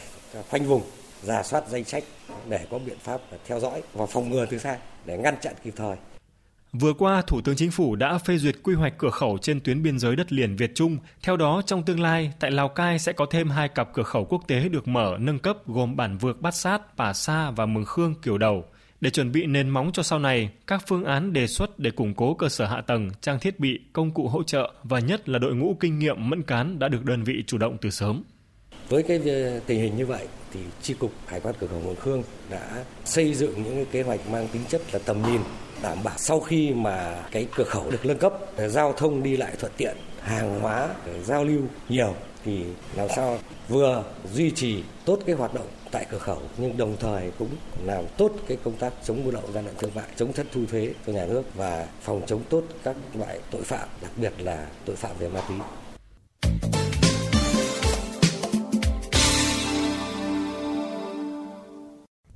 khoanh 0.50 0.64
vùng 0.64 0.82
giả 1.22 1.42
soát 1.42 1.64
danh 1.68 1.84
sách 1.84 2.04
để 2.48 2.66
có 2.70 2.78
biện 2.78 2.98
pháp 2.98 3.20
theo 3.46 3.60
dõi 3.60 3.82
và 3.92 4.06
phòng 4.06 4.30
ngừa 4.30 4.46
từ 4.46 4.58
xa 4.58 4.78
để 5.06 5.18
ngăn 5.18 5.34
chặn 5.40 5.54
kịp 5.64 5.74
thời. 5.76 5.96
Vừa 6.72 6.92
qua, 6.92 7.22
Thủ 7.22 7.40
tướng 7.40 7.56
Chính 7.56 7.70
phủ 7.70 7.96
đã 7.96 8.18
phê 8.18 8.38
duyệt 8.38 8.54
quy 8.62 8.74
hoạch 8.74 8.98
cửa 8.98 9.10
khẩu 9.10 9.38
trên 9.38 9.60
tuyến 9.60 9.82
biên 9.82 9.98
giới 9.98 10.16
đất 10.16 10.32
liền 10.32 10.56
Việt 10.56 10.74
Trung. 10.74 10.98
Theo 11.22 11.36
đó, 11.36 11.62
trong 11.66 11.82
tương 11.82 12.00
lai, 12.00 12.32
tại 12.40 12.50
Lào 12.50 12.68
Cai 12.68 12.98
sẽ 12.98 13.12
có 13.12 13.26
thêm 13.30 13.50
hai 13.50 13.68
cặp 13.68 13.92
cửa 13.94 14.02
khẩu 14.02 14.24
quốc 14.24 14.42
tế 14.46 14.68
được 14.68 14.88
mở 14.88 15.16
nâng 15.20 15.38
cấp 15.38 15.56
gồm 15.66 15.96
Bản 15.96 16.18
Vược 16.18 16.40
Bát 16.40 16.54
Sát, 16.54 16.82
Pà 16.96 17.12
Sa 17.12 17.50
và 17.50 17.66
Mường 17.66 17.84
Khương 17.84 18.14
Kiều 18.14 18.38
Đầu. 18.38 18.64
Để 19.00 19.10
chuẩn 19.10 19.32
bị 19.32 19.46
nền 19.46 19.68
móng 19.68 19.90
cho 19.92 20.02
sau 20.02 20.18
này, 20.18 20.50
các 20.66 20.82
phương 20.86 21.04
án 21.04 21.32
đề 21.32 21.46
xuất 21.46 21.78
để 21.78 21.90
củng 21.90 22.14
cố 22.14 22.34
cơ 22.34 22.48
sở 22.48 22.66
hạ 22.66 22.80
tầng, 22.80 23.10
trang 23.20 23.38
thiết 23.40 23.60
bị, 23.60 23.80
công 23.92 24.10
cụ 24.10 24.28
hỗ 24.28 24.42
trợ 24.42 24.72
và 24.82 24.98
nhất 24.98 25.28
là 25.28 25.38
đội 25.38 25.54
ngũ 25.54 25.76
kinh 25.80 25.98
nghiệm 25.98 26.30
mẫn 26.30 26.42
cán 26.42 26.78
đã 26.78 26.88
được 26.88 27.04
đơn 27.04 27.24
vị 27.24 27.44
chủ 27.46 27.58
động 27.58 27.76
từ 27.80 27.90
sớm. 27.90 28.22
Với 28.88 29.02
cái 29.02 29.20
ờ, 29.26 29.60
tình 29.66 29.80
hình 29.80 29.96
như 29.96 30.06
vậy 30.06 30.26
thì 30.52 30.60
tri 30.82 30.94
cục 30.94 31.10
hải 31.26 31.40
quan 31.40 31.54
cửa 31.60 31.66
khẩu 31.66 31.80
Mường 31.80 31.96
Khương 31.96 32.22
đã 32.50 32.84
xây 33.04 33.34
dựng 33.34 33.62
những 33.62 33.74
cái 33.74 33.86
kế 33.92 34.02
hoạch 34.02 34.20
mang 34.30 34.48
tính 34.52 34.62
chất 34.68 34.80
là 34.92 34.98
tầm 35.04 35.22
nhìn, 35.22 35.40
đảm 35.82 35.98
bảo 36.04 36.14
sau 36.18 36.40
khi 36.40 36.70
mà 36.70 37.24
cái 37.30 37.46
cửa 37.56 37.64
khẩu 37.64 37.90
được 37.90 38.06
nâng 38.06 38.18
cấp 38.18 38.32
ờ, 38.56 38.68
giao 38.68 38.92
thông 38.92 39.22
đi 39.22 39.36
lại 39.36 39.52
thuận 39.58 39.72
tiện, 39.76 39.96
hàng 40.20 40.60
hóa 40.60 40.88
ờ, 41.06 41.22
giao 41.22 41.44
lưu 41.44 41.62
nhiều 41.88 42.14
thì 42.44 42.64
làm 42.96 43.08
sao 43.16 43.38
vừa 43.68 44.04
duy 44.32 44.50
trì 44.50 44.82
tốt 45.04 45.18
cái 45.26 45.36
hoạt 45.36 45.54
động 45.54 45.66
tại 45.90 46.06
cửa 46.10 46.18
khẩu 46.18 46.42
nhưng 46.58 46.76
đồng 46.76 46.96
thời 47.00 47.30
cũng 47.38 47.48
làm 47.84 48.04
tốt 48.16 48.32
cái 48.48 48.58
công 48.64 48.74
tác 48.74 48.92
chống 49.04 49.24
buôn 49.24 49.34
lậu 49.34 49.42
gian 49.54 49.66
lận 49.66 49.74
thương 49.78 49.90
mại, 49.94 50.04
chống 50.16 50.32
thất 50.32 50.46
thu 50.52 50.60
thuế 50.70 50.90
cho 51.06 51.12
nhà 51.12 51.26
nước 51.26 51.42
và 51.54 51.86
phòng 52.02 52.22
chống 52.26 52.42
tốt 52.50 52.62
các 52.82 52.96
loại 53.14 53.38
tội 53.50 53.62
phạm, 53.62 53.88
đặc 54.02 54.10
biệt 54.16 54.32
là 54.38 54.66
tội 54.84 54.96
phạm 54.96 55.10
về 55.18 55.28
ma 55.28 55.40
túy. 55.48 55.56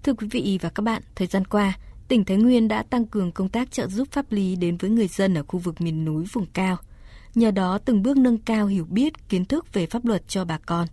Thưa 0.03 0.15
quý 0.15 0.27
vị 0.31 0.59
và 0.63 0.69
các 0.69 0.83
bạn, 0.83 1.03
thời 1.15 1.27
gian 1.27 1.45
qua, 1.45 1.79
tỉnh 2.09 2.25
Thái 2.25 2.37
Nguyên 2.37 2.69
đã 2.69 2.83
tăng 2.83 3.07
cường 3.07 3.33
công 3.33 3.49
tác 3.49 3.71
trợ 3.71 3.87
giúp 3.87 4.09
pháp 4.11 4.33
lý 4.33 4.57
đến 4.57 4.77
với 4.77 4.91
người 4.91 5.09
dân 5.09 5.35
ở 5.35 5.43
khu 5.49 5.59
vực 5.59 5.81
miền 5.81 6.05
núi 6.05 6.25
vùng 6.33 6.47
cao. 6.47 6.77
Nhờ 7.35 7.51
đó 7.51 7.79
từng 7.85 8.03
bước 8.03 8.17
nâng 8.17 8.39
cao 8.39 8.67
hiểu 8.67 8.85
biết, 8.85 9.29
kiến 9.29 9.45
thức 9.45 9.73
về 9.73 9.87
pháp 9.87 10.05
luật 10.05 10.29
cho 10.29 10.45
bà 10.45 10.59
con, 10.59 10.87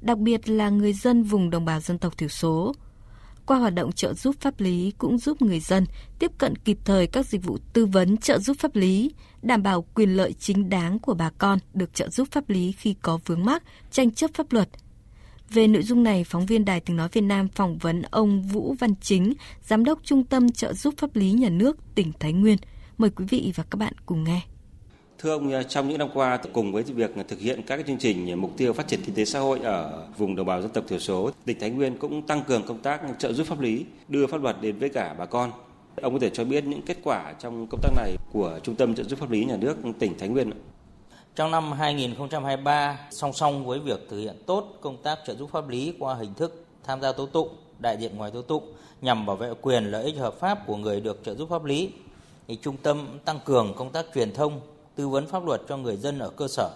đặc 0.00 0.18
biệt 0.18 0.48
là 0.48 0.70
người 0.70 0.92
dân 0.92 1.22
vùng 1.22 1.50
đồng 1.50 1.64
bào 1.64 1.80
dân 1.80 1.98
tộc 1.98 2.18
thiểu 2.18 2.28
số. 2.28 2.74
Qua 3.46 3.58
hoạt 3.58 3.74
động 3.74 3.92
trợ 3.92 4.14
giúp 4.14 4.36
pháp 4.40 4.60
lý 4.60 4.92
cũng 4.98 5.18
giúp 5.18 5.42
người 5.42 5.60
dân 5.60 5.86
tiếp 6.18 6.30
cận 6.38 6.56
kịp 6.56 6.78
thời 6.84 7.06
các 7.06 7.26
dịch 7.26 7.44
vụ 7.44 7.58
tư 7.72 7.86
vấn 7.86 8.16
trợ 8.16 8.38
giúp 8.38 8.56
pháp 8.60 8.76
lý, 8.76 9.10
đảm 9.42 9.62
bảo 9.62 9.82
quyền 9.94 10.16
lợi 10.16 10.32
chính 10.32 10.68
đáng 10.70 10.98
của 10.98 11.14
bà 11.14 11.30
con 11.38 11.58
được 11.74 11.94
trợ 11.94 12.08
giúp 12.08 12.28
pháp 12.30 12.48
lý 12.50 12.72
khi 12.72 12.94
có 13.02 13.18
vướng 13.24 13.44
mắc, 13.44 13.62
tranh 13.90 14.10
chấp 14.10 14.30
pháp 14.34 14.52
luật– 14.52 14.68
về 15.50 15.66
nội 15.66 15.82
dung 15.82 16.02
này, 16.02 16.24
phóng 16.24 16.46
viên 16.46 16.64
Đài 16.64 16.80
Tiếng 16.80 16.96
Nói 16.96 17.08
Việt 17.12 17.20
Nam 17.20 17.48
phỏng 17.48 17.78
vấn 17.78 18.02
ông 18.02 18.42
Vũ 18.42 18.74
Văn 18.78 18.94
Chính, 19.00 19.32
Giám 19.62 19.84
đốc 19.84 19.98
Trung 20.02 20.24
tâm 20.24 20.52
Trợ 20.52 20.72
giúp 20.72 20.94
Pháp 20.96 21.16
lý 21.16 21.32
Nhà 21.32 21.48
nước 21.48 21.76
tỉnh 21.94 22.12
Thái 22.20 22.32
Nguyên. 22.32 22.56
Mời 22.98 23.10
quý 23.10 23.24
vị 23.28 23.52
và 23.54 23.64
các 23.70 23.76
bạn 23.76 23.92
cùng 24.06 24.24
nghe. 24.24 24.40
Thưa 25.18 25.32
ông, 25.32 25.52
trong 25.68 25.88
những 25.88 25.98
năm 25.98 26.08
qua, 26.14 26.38
cùng 26.52 26.72
với 26.72 26.82
việc 26.82 27.10
thực 27.28 27.40
hiện 27.40 27.62
các 27.66 27.86
chương 27.86 27.98
trình 27.98 28.40
mục 28.40 28.56
tiêu 28.56 28.72
phát 28.72 28.88
triển 28.88 29.00
kinh 29.06 29.14
tế 29.14 29.24
xã 29.24 29.38
hội 29.38 29.58
ở 29.58 30.08
vùng 30.18 30.36
đồng 30.36 30.46
bào 30.46 30.62
dân 30.62 30.70
tộc 30.70 30.84
thiểu 30.88 30.98
số, 30.98 31.30
tỉnh 31.44 31.60
Thái 31.60 31.70
Nguyên 31.70 31.98
cũng 31.98 32.26
tăng 32.26 32.42
cường 32.42 32.62
công 32.66 32.78
tác 32.78 33.00
trợ 33.18 33.32
giúp 33.32 33.46
pháp 33.46 33.60
lý, 33.60 33.84
đưa 34.08 34.26
pháp 34.26 34.42
luật 34.42 34.56
đến 34.60 34.78
với 34.78 34.88
cả 34.88 35.14
bà 35.18 35.26
con. 35.26 35.52
Ông 36.02 36.12
có 36.12 36.18
thể 36.18 36.30
cho 36.30 36.44
biết 36.44 36.64
những 36.64 36.82
kết 36.82 36.98
quả 37.02 37.34
trong 37.40 37.66
công 37.66 37.80
tác 37.82 37.90
này 37.96 38.16
của 38.32 38.60
Trung 38.62 38.76
tâm 38.76 38.94
trợ 38.94 39.02
giúp 39.02 39.18
pháp 39.18 39.30
lý 39.30 39.44
nhà 39.44 39.56
nước 39.56 39.76
tỉnh 39.98 40.18
Thái 40.18 40.28
Nguyên 40.28 40.50
trong 41.34 41.50
năm 41.50 41.72
2023, 41.72 42.98
song 43.10 43.32
song 43.32 43.66
với 43.66 43.78
việc 43.78 44.06
thực 44.10 44.18
hiện 44.18 44.42
tốt 44.46 44.64
công 44.80 44.96
tác 44.96 45.18
trợ 45.26 45.34
giúp 45.34 45.50
pháp 45.52 45.68
lý 45.68 45.94
qua 45.98 46.14
hình 46.14 46.34
thức 46.34 46.64
tham 46.84 47.00
gia 47.00 47.12
tố 47.12 47.26
tụng, 47.26 47.48
đại 47.78 47.96
diện 47.96 48.16
ngoài 48.16 48.30
tố 48.30 48.42
tụng 48.42 48.72
nhằm 49.00 49.26
bảo 49.26 49.36
vệ 49.36 49.50
quyền 49.60 49.84
lợi 49.84 50.04
ích 50.04 50.16
hợp 50.16 50.34
pháp 50.34 50.66
của 50.66 50.76
người 50.76 51.00
được 51.00 51.20
trợ 51.24 51.34
giúp 51.34 51.48
pháp 51.50 51.64
lý, 51.64 51.92
thì 52.48 52.58
trung 52.62 52.76
tâm 52.76 53.18
tăng 53.24 53.38
cường 53.44 53.74
công 53.76 53.90
tác 53.90 54.06
truyền 54.14 54.34
thông, 54.34 54.60
tư 54.94 55.08
vấn 55.08 55.26
pháp 55.26 55.46
luật 55.46 55.60
cho 55.68 55.76
người 55.76 55.96
dân 55.96 56.18
ở 56.18 56.30
cơ 56.30 56.48
sở. 56.48 56.70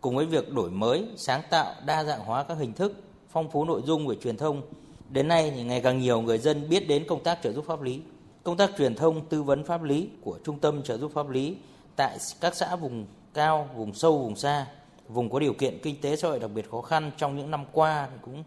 Cùng 0.00 0.16
với 0.16 0.26
việc 0.26 0.52
đổi 0.52 0.70
mới, 0.70 1.04
sáng 1.16 1.42
tạo, 1.50 1.74
đa 1.84 2.04
dạng 2.04 2.20
hóa 2.20 2.42
các 2.42 2.58
hình 2.58 2.72
thức, 2.72 2.92
phong 3.30 3.50
phú 3.50 3.64
nội 3.64 3.82
dung 3.84 4.06
về 4.06 4.16
truyền 4.22 4.36
thông, 4.36 4.62
đến 5.10 5.28
nay 5.28 5.52
thì 5.56 5.62
ngày 5.62 5.80
càng 5.80 5.98
nhiều 5.98 6.20
người 6.20 6.38
dân 6.38 6.68
biết 6.68 6.88
đến 6.88 7.04
công 7.08 7.22
tác 7.22 7.38
trợ 7.42 7.52
giúp 7.52 7.64
pháp 7.66 7.82
lý. 7.82 8.00
Công 8.42 8.56
tác 8.56 8.70
truyền 8.78 8.94
thông 8.94 9.26
tư 9.26 9.42
vấn 9.42 9.64
pháp 9.64 9.82
lý 9.82 10.08
của 10.20 10.38
Trung 10.44 10.58
tâm 10.58 10.82
trợ 10.82 10.98
giúp 10.98 11.10
pháp 11.14 11.30
lý 11.30 11.56
tại 11.96 12.18
các 12.40 12.56
xã 12.56 12.76
vùng 12.76 13.06
cao, 13.36 13.68
vùng 13.76 13.94
sâu, 13.94 14.18
vùng 14.18 14.36
xa, 14.36 14.66
vùng 15.08 15.30
có 15.30 15.38
điều 15.38 15.52
kiện 15.52 15.78
kinh 15.82 16.00
tế 16.00 16.16
xã 16.16 16.28
hội 16.28 16.38
đặc 16.38 16.50
biệt 16.54 16.70
khó 16.70 16.80
khăn 16.80 17.10
trong 17.16 17.36
những 17.36 17.50
năm 17.50 17.64
qua 17.72 18.08
thì 18.10 18.16
cũng 18.22 18.44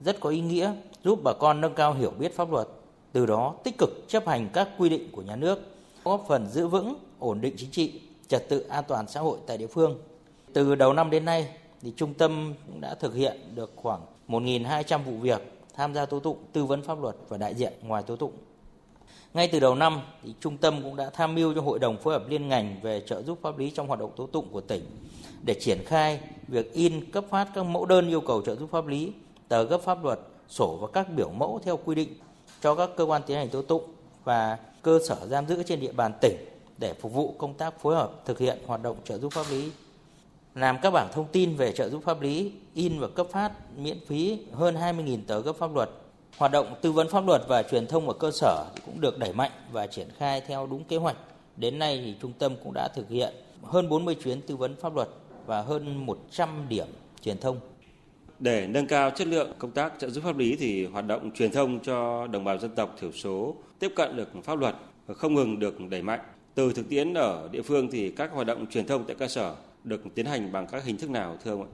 rất 0.00 0.20
có 0.20 0.30
ý 0.30 0.40
nghĩa 0.40 0.72
giúp 1.04 1.20
bà 1.24 1.32
con 1.40 1.60
nâng 1.60 1.74
cao 1.74 1.94
hiểu 1.94 2.10
biết 2.18 2.36
pháp 2.36 2.52
luật, 2.52 2.68
từ 3.12 3.26
đó 3.26 3.54
tích 3.64 3.78
cực 3.78 3.90
chấp 4.08 4.26
hành 4.26 4.48
các 4.52 4.68
quy 4.78 4.88
định 4.88 5.08
của 5.12 5.22
nhà 5.22 5.36
nước, 5.36 5.58
góp 6.04 6.24
phần 6.28 6.46
giữ 6.46 6.66
vững 6.66 6.94
ổn 7.18 7.40
định 7.40 7.54
chính 7.56 7.70
trị, 7.70 8.00
trật 8.28 8.48
tự 8.48 8.60
an 8.60 8.84
toàn 8.88 9.08
xã 9.08 9.20
hội 9.20 9.38
tại 9.46 9.58
địa 9.58 9.66
phương. 9.66 9.98
Từ 10.52 10.74
đầu 10.74 10.92
năm 10.92 11.10
đến 11.10 11.24
nay 11.24 11.48
thì 11.82 11.92
trung 11.96 12.14
tâm 12.14 12.54
cũng 12.66 12.80
đã 12.80 12.94
thực 12.94 13.14
hiện 13.14 13.36
được 13.54 13.72
khoảng 13.76 14.00
1.200 14.28 15.02
vụ 15.02 15.12
việc 15.12 15.52
tham 15.74 15.94
gia 15.94 16.06
tố 16.06 16.20
tụng, 16.20 16.38
tư 16.52 16.64
vấn 16.64 16.82
pháp 16.82 17.02
luật 17.02 17.16
và 17.28 17.38
đại 17.38 17.54
diện 17.54 17.72
ngoài 17.82 18.02
tố 18.02 18.16
tụng 18.16 18.32
ngay 19.36 19.48
từ 19.48 19.60
đầu 19.60 19.74
năm, 19.74 20.00
thì 20.22 20.34
trung 20.40 20.56
tâm 20.56 20.82
cũng 20.82 20.96
đã 20.96 21.10
tham 21.10 21.34
mưu 21.34 21.54
cho 21.54 21.60
Hội 21.60 21.78
đồng 21.78 21.96
phối 21.96 22.14
hợp 22.14 22.28
liên 22.28 22.48
ngành 22.48 22.76
về 22.82 23.02
trợ 23.06 23.22
giúp 23.22 23.38
pháp 23.42 23.58
lý 23.58 23.70
trong 23.70 23.86
hoạt 23.86 24.00
động 24.00 24.10
tố 24.16 24.26
tụng 24.26 24.48
của 24.50 24.60
tỉnh 24.60 24.82
để 25.42 25.54
triển 25.60 25.78
khai 25.86 26.20
việc 26.48 26.72
in 26.72 27.10
cấp 27.10 27.24
phát 27.30 27.48
các 27.54 27.62
mẫu 27.62 27.86
đơn 27.86 28.08
yêu 28.08 28.20
cầu 28.20 28.42
trợ 28.42 28.56
giúp 28.56 28.70
pháp 28.72 28.86
lý, 28.86 29.12
tờ 29.48 29.62
gấp 29.62 29.78
pháp 29.78 30.04
luật, 30.04 30.20
sổ 30.48 30.78
và 30.80 30.88
các 30.92 31.06
biểu 31.16 31.30
mẫu 31.30 31.60
theo 31.64 31.78
quy 31.84 31.94
định 31.94 32.08
cho 32.60 32.74
các 32.74 32.90
cơ 32.96 33.04
quan 33.04 33.22
tiến 33.26 33.36
hành 33.36 33.48
tố 33.48 33.62
tụng 33.62 33.82
và 34.24 34.58
cơ 34.82 34.98
sở 35.08 35.26
giam 35.26 35.46
giữ 35.46 35.62
trên 35.62 35.80
địa 35.80 35.92
bàn 35.92 36.12
tỉnh 36.20 36.36
để 36.78 36.94
phục 36.94 37.12
vụ 37.12 37.34
công 37.38 37.54
tác 37.54 37.80
phối 37.80 37.94
hợp 37.94 38.10
thực 38.24 38.38
hiện 38.38 38.58
hoạt 38.66 38.82
động 38.82 38.96
trợ 39.04 39.18
giúp 39.18 39.32
pháp 39.32 39.46
lý. 39.50 39.70
Làm 40.54 40.78
các 40.82 40.90
bảng 40.90 41.08
thông 41.12 41.26
tin 41.32 41.56
về 41.56 41.72
trợ 41.72 41.88
giúp 41.88 42.02
pháp 42.04 42.20
lý, 42.20 42.52
in 42.74 43.00
và 43.00 43.08
cấp 43.08 43.26
phát 43.30 43.52
miễn 43.76 43.98
phí 44.06 44.38
hơn 44.52 44.74
20.000 44.74 45.18
tờ 45.26 45.40
gấp 45.40 45.52
pháp 45.52 45.74
luật 45.74 45.90
Hoạt 46.38 46.52
động 46.52 46.74
tư 46.82 46.92
vấn 46.92 47.08
pháp 47.08 47.26
luật 47.26 47.42
và 47.48 47.62
truyền 47.62 47.86
thông 47.86 48.08
ở 48.08 48.14
cơ 48.14 48.30
sở 48.30 48.64
cũng 48.86 49.00
được 49.00 49.18
đẩy 49.18 49.32
mạnh 49.32 49.50
và 49.72 49.86
triển 49.86 50.08
khai 50.18 50.40
theo 50.40 50.66
đúng 50.66 50.84
kế 50.84 50.96
hoạch. 50.96 51.16
Đến 51.56 51.78
nay 51.78 52.02
thì 52.04 52.14
trung 52.22 52.32
tâm 52.38 52.52
cũng 52.64 52.72
đã 52.74 52.88
thực 52.94 53.08
hiện 53.08 53.34
hơn 53.62 53.88
40 53.88 54.16
chuyến 54.24 54.40
tư 54.40 54.56
vấn 54.56 54.76
pháp 54.76 54.94
luật 54.94 55.08
và 55.46 55.62
hơn 55.62 56.06
100 56.06 56.66
điểm 56.68 56.86
truyền 57.20 57.38
thông. 57.38 57.60
Để 58.38 58.66
nâng 58.66 58.86
cao 58.86 59.10
chất 59.10 59.28
lượng 59.28 59.52
công 59.58 59.70
tác 59.70 59.92
trợ 59.98 60.10
giúp 60.10 60.20
pháp 60.24 60.36
lý 60.38 60.56
thì 60.56 60.86
hoạt 60.86 61.06
động 61.06 61.30
truyền 61.30 61.52
thông 61.52 61.80
cho 61.80 62.26
đồng 62.26 62.44
bào 62.44 62.58
dân 62.58 62.70
tộc 62.70 62.96
thiểu 63.00 63.12
số 63.12 63.56
tiếp 63.78 63.92
cận 63.96 64.16
được 64.16 64.28
pháp 64.44 64.58
luật 64.58 64.74
không 65.16 65.34
ngừng 65.34 65.58
được 65.58 65.74
đẩy 65.90 66.02
mạnh. 66.02 66.20
Từ 66.54 66.72
thực 66.72 66.88
tiễn 66.88 67.14
ở 67.14 67.48
địa 67.52 67.62
phương 67.62 67.90
thì 67.90 68.10
các 68.10 68.32
hoạt 68.32 68.46
động 68.46 68.66
truyền 68.66 68.86
thông 68.86 69.04
tại 69.04 69.16
cơ 69.18 69.28
sở 69.28 69.54
được 69.84 70.00
tiến 70.14 70.26
hành 70.26 70.52
bằng 70.52 70.66
các 70.66 70.84
hình 70.84 70.96
thức 70.96 71.10
nào, 71.10 71.36
thưa 71.44 71.50
ông 71.50 71.62
ạ? 71.62 71.68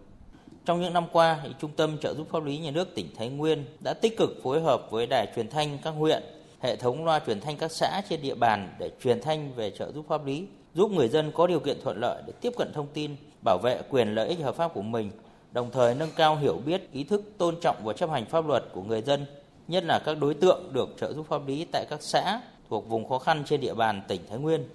Trong 0.65 0.81
những 0.81 0.93
năm 0.93 1.05
qua, 1.13 1.41
Trung 1.61 1.71
tâm 1.77 1.99
trợ 1.99 2.15
giúp 2.15 2.27
pháp 2.31 2.45
lý 2.45 2.59
nhà 2.59 2.71
nước 2.71 2.95
tỉnh 2.95 3.09
Thái 3.17 3.29
Nguyên 3.29 3.65
đã 3.81 3.95
tích 3.95 4.17
cực 4.19 4.31
phối 4.43 4.61
hợp 4.61 4.91
với 4.91 5.07
đài 5.07 5.27
truyền 5.37 5.49
thanh 5.51 5.79
các 5.83 5.91
huyện, 5.91 6.23
hệ 6.61 6.77
thống 6.77 7.05
loa 7.05 7.21
truyền 7.27 7.41
thanh 7.41 7.57
các 7.57 7.73
xã 7.73 8.03
trên 8.09 8.23
địa 8.23 8.35
bàn 8.35 8.75
để 8.79 8.91
truyền 9.03 9.21
thanh 9.21 9.55
về 9.55 9.71
trợ 9.71 9.93
giúp 9.93 10.05
pháp 10.09 10.27
lý, 10.27 10.47
giúp 10.75 10.91
người 10.91 11.09
dân 11.09 11.33
có 11.35 11.47
điều 11.47 11.61
kiện 11.61 11.81
thuận 11.83 12.01
lợi 12.01 12.23
để 12.27 12.33
tiếp 12.41 12.53
cận 12.59 12.73
thông 12.75 12.87
tin, 12.95 13.17
bảo 13.45 13.59
vệ 13.59 13.83
quyền 13.91 14.15
lợi 14.15 14.29
ích 14.29 14.41
hợp 14.41 14.55
pháp 14.55 14.75
của 14.75 14.83
mình, 14.83 15.11
đồng 15.53 15.71
thời 15.71 15.95
nâng 15.95 16.11
cao 16.17 16.37
hiểu 16.37 16.61
biết, 16.67 16.93
ý 16.93 17.05
thức 17.05 17.23
tôn 17.39 17.61
trọng 17.61 17.77
và 17.85 17.93
chấp 17.93 18.11
hành 18.11 18.27
pháp 18.27 18.47
luật 18.47 18.65
của 18.73 18.83
người 18.83 19.03
dân, 19.03 19.27
nhất 19.69 19.85
là 19.85 19.99
các 20.05 20.19
đối 20.21 20.35
tượng 20.35 20.73
được 20.73 20.89
trợ 21.01 21.13
giúp 21.13 21.27
pháp 21.29 21.47
lý 21.47 21.67
tại 21.73 21.87
các 21.91 22.03
xã 22.03 22.41
thuộc 22.71 22.89
vùng 22.89 23.09
khó 23.09 23.19
khăn 23.19 23.43
trên 23.47 23.61
địa 23.61 23.75
bàn 23.75 24.03
tỉnh 24.09 24.21
Thái 24.29 24.39
Nguyên. 24.39 24.69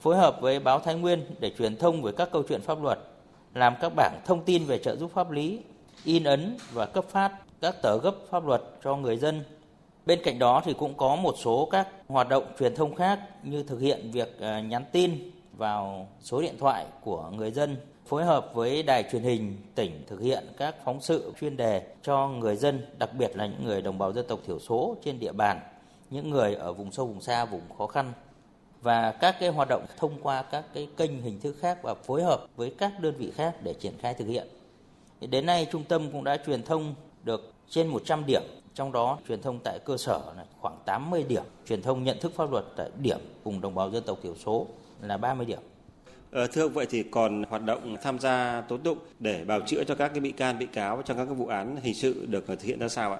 Phối 0.00 0.16
hợp 0.16 0.40
với 0.40 0.60
báo 0.60 0.80
Thái 0.80 0.94
Nguyên 0.94 1.24
để 1.40 1.52
truyền 1.58 1.76
thông 1.76 2.02
về 2.02 2.12
các 2.16 2.30
câu 2.32 2.42
chuyện 2.42 2.60
pháp 2.60 2.82
luật, 2.82 2.98
làm 3.56 3.74
các 3.80 3.92
bảng 3.96 4.20
thông 4.24 4.44
tin 4.44 4.64
về 4.64 4.78
trợ 4.78 4.96
giúp 4.96 5.10
pháp 5.14 5.30
lý, 5.30 5.60
in 6.04 6.24
ấn 6.24 6.56
và 6.72 6.86
cấp 6.86 7.04
phát 7.08 7.32
các 7.60 7.82
tờ 7.82 7.98
gấp 7.98 8.14
pháp 8.30 8.46
luật 8.46 8.62
cho 8.84 8.96
người 8.96 9.16
dân. 9.16 9.44
Bên 10.06 10.20
cạnh 10.24 10.38
đó 10.38 10.62
thì 10.64 10.72
cũng 10.72 10.94
có 10.94 11.16
một 11.16 11.34
số 11.38 11.68
các 11.70 11.88
hoạt 12.08 12.28
động 12.28 12.44
truyền 12.58 12.74
thông 12.74 12.94
khác 12.94 13.20
như 13.42 13.62
thực 13.62 13.78
hiện 13.80 14.10
việc 14.12 14.40
à, 14.40 14.60
nhắn 14.60 14.84
tin 14.92 15.30
vào 15.56 16.08
số 16.20 16.42
điện 16.42 16.54
thoại 16.58 16.86
của 17.00 17.30
người 17.36 17.50
dân, 17.50 17.76
phối 18.06 18.24
hợp 18.24 18.50
với 18.54 18.82
đài 18.82 19.04
truyền 19.12 19.22
hình 19.22 19.56
tỉnh 19.74 20.04
thực 20.06 20.20
hiện 20.20 20.44
các 20.56 20.74
phóng 20.84 21.00
sự 21.00 21.32
chuyên 21.40 21.56
đề 21.56 21.82
cho 22.02 22.28
người 22.28 22.56
dân, 22.56 22.86
đặc 22.98 23.10
biệt 23.18 23.36
là 23.36 23.46
những 23.46 23.64
người 23.64 23.82
đồng 23.82 23.98
bào 23.98 24.12
dân 24.12 24.26
tộc 24.28 24.40
thiểu 24.46 24.58
số 24.58 24.96
trên 25.04 25.18
địa 25.18 25.32
bàn 25.32 25.60
những 26.10 26.30
người 26.30 26.54
ở 26.54 26.72
vùng 26.72 26.92
sâu 26.92 27.06
vùng 27.06 27.20
xa, 27.20 27.44
vùng 27.44 27.62
khó 27.78 27.86
khăn 27.86 28.12
và 28.86 29.12
các 29.12 29.36
cái 29.40 29.48
hoạt 29.48 29.68
động 29.68 29.86
thông 29.96 30.12
qua 30.22 30.42
các 30.42 30.64
cái 30.74 30.88
kênh 30.96 31.22
hình 31.22 31.40
thức 31.40 31.56
khác 31.60 31.78
và 31.82 31.94
phối 31.94 32.22
hợp 32.22 32.46
với 32.56 32.74
các 32.78 33.00
đơn 33.00 33.14
vị 33.18 33.32
khác 33.36 33.54
để 33.62 33.74
triển 33.74 33.92
khai 34.00 34.14
thực 34.14 34.28
hiện. 34.28 34.46
Đến 35.20 35.46
nay 35.46 35.66
trung 35.72 35.84
tâm 35.88 36.10
cũng 36.12 36.24
đã 36.24 36.36
truyền 36.46 36.62
thông 36.62 36.94
được 37.24 37.52
trên 37.68 37.86
100 37.86 38.26
điểm, 38.26 38.42
trong 38.74 38.92
đó 38.92 39.18
truyền 39.28 39.42
thông 39.42 39.58
tại 39.64 39.78
cơ 39.84 39.96
sở 39.96 40.20
là 40.36 40.44
khoảng 40.60 40.78
80 40.84 41.24
điểm, 41.28 41.42
truyền 41.68 41.82
thông 41.82 42.04
nhận 42.04 42.18
thức 42.20 42.32
pháp 42.36 42.52
luật 42.52 42.64
tại 42.76 42.90
điểm 43.02 43.18
vùng 43.44 43.60
đồng 43.60 43.74
bào 43.74 43.90
dân 43.90 44.02
tộc 44.06 44.18
thiểu 44.22 44.34
số 44.44 44.66
là 45.02 45.16
30 45.16 45.46
điểm. 45.46 45.60
Ờ, 46.30 46.46
thưa 46.46 46.62
ông 46.62 46.72
vậy 46.72 46.86
thì 46.90 47.02
còn 47.02 47.42
hoạt 47.42 47.62
động 47.62 47.96
tham 48.02 48.18
gia 48.18 48.60
tố 48.68 48.76
tụng 48.76 48.98
để 49.18 49.44
bào 49.44 49.60
chữa 49.66 49.84
cho 49.84 49.94
các 49.94 50.08
cái 50.08 50.20
bị 50.20 50.32
can 50.32 50.58
bị 50.58 50.66
cáo 50.66 51.02
trong 51.02 51.16
các 51.16 51.24
cái 51.24 51.34
vụ 51.34 51.46
án 51.46 51.76
hình 51.82 51.94
sự 51.94 52.26
được 52.26 52.46
thực 52.46 52.62
hiện 52.62 52.78
ra 52.78 52.88
sao 52.88 53.12
ạ? 53.12 53.18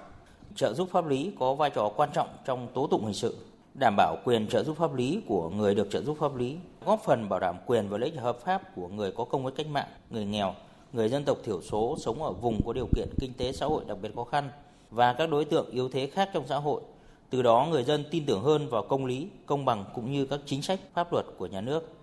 Trợ 0.55 0.73
giúp 0.73 0.89
pháp 0.91 1.07
lý 1.07 1.31
có 1.39 1.55
vai 1.55 1.69
trò 1.69 1.91
quan 1.95 2.09
trọng 2.13 2.27
trong 2.45 2.67
tố 2.73 2.87
tụng 2.87 3.05
hình 3.05 3.13
sự, 3.13 3.35
đảm 3.77 3.95
bảo 3.97 4.17
quyền 4.23 4.47
trợ 4.47 4.63
giúp 4.63 4.77
pháp 4.77 4.95
lý 4.95 5.21
của 5.27 5.49
người 5.49 5.75
được 5.75 5.87
trợ 5.91 6.01
giúp 6.01 6.17
pháp 6.19 6.35
lý, 6.35 6.57
góp 6.85 7.01
phần 7.05 7.29
bảo 7.29 7.39
đảm 7.39 7.55
quyền 7.65 7.89
và 7.89 7.97
lợi 7.97 8.09
ích 8.09 8.19
hợp 8.19 8.39
pháp 8.39 8.75
của 8.75 8.87
người 8.87 9.11
có 9.11 9.23
công 9.23 9.43
với 9.43 9.51
cách 9.51 9.67
mạng, 9.67 9.87
người 10.09 10.25
nghèo, 10.25 10.55
người 10.93 11.09
dân 11.09 11.23
tộc 11.23 11.37
thiểu 11.43 11.61
số 11.61 11.97
sống 11.99 12.23
ở 12.23 12.31
vùng 12.31 12.61
có 12.65 12.73
điều 12.73 12.87
kiện 12.95 13.07
kinh 13.19 13.33
tế 13.33 13.51
xã 13.51 13.65
hội 13.65 13.83
đặc 13.87 13.97
biệt 14.01 14.11
khó 14.15 14.23
khăn 14.23 14.49
và 14.91 15.13
các 15.13 15.29
đối 15.29 15.45
tượng 15.45 15.69
yếu 15.71 15.89
thế 15.89 16.07
khác 16.07 16.29
trong 16.33 16.47
xã 16.47 16.57
hội. 16.57 16.81
Từ 17.29 17.41
đó 17.41 17.67
người 17.69 17.83
dân 17.83 18.03
tin 18.11 18.25
tưởng 18.25 18.41
hơn 18.41 18.69
vào 18.69 18.83
công 18.83 19.05
lý, 19.05 19.27
công 19.45 19.65
bằng 19.65 19.85
cũng 19.95 20.11
như 20.11 20.25
các 20.25 20.39
chính 20.45 20.61
sách 20.61 20.79
pháp 20.93 21.13
luật 21.13 21.25
của 21.37 21.45
nhà 21.45 21.61
nước. 21.61 21.93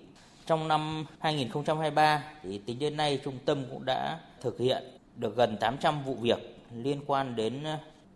Trong 0.46 0.68
năm 0.68 1.06
2023 1.18 2.24
thì 2.42 2.58
tính 2.58 2.78
đến 2.78 2.96
nay 2.96 3.20
trung 3.24 3.38
tâm 3.44 3.64
cũng 3.70 3.84
đã 3.84 4.20
thực 4.40 4.58
hiện 4.58 4.82
được 5.16 5.36
gần 5.36 5.56
800 5.60 6.04
vụ 6.04 6.14
việc 6.14 6.56
liên 6.74 7.00
quan 7.06 7.36
đến 7.36 7.64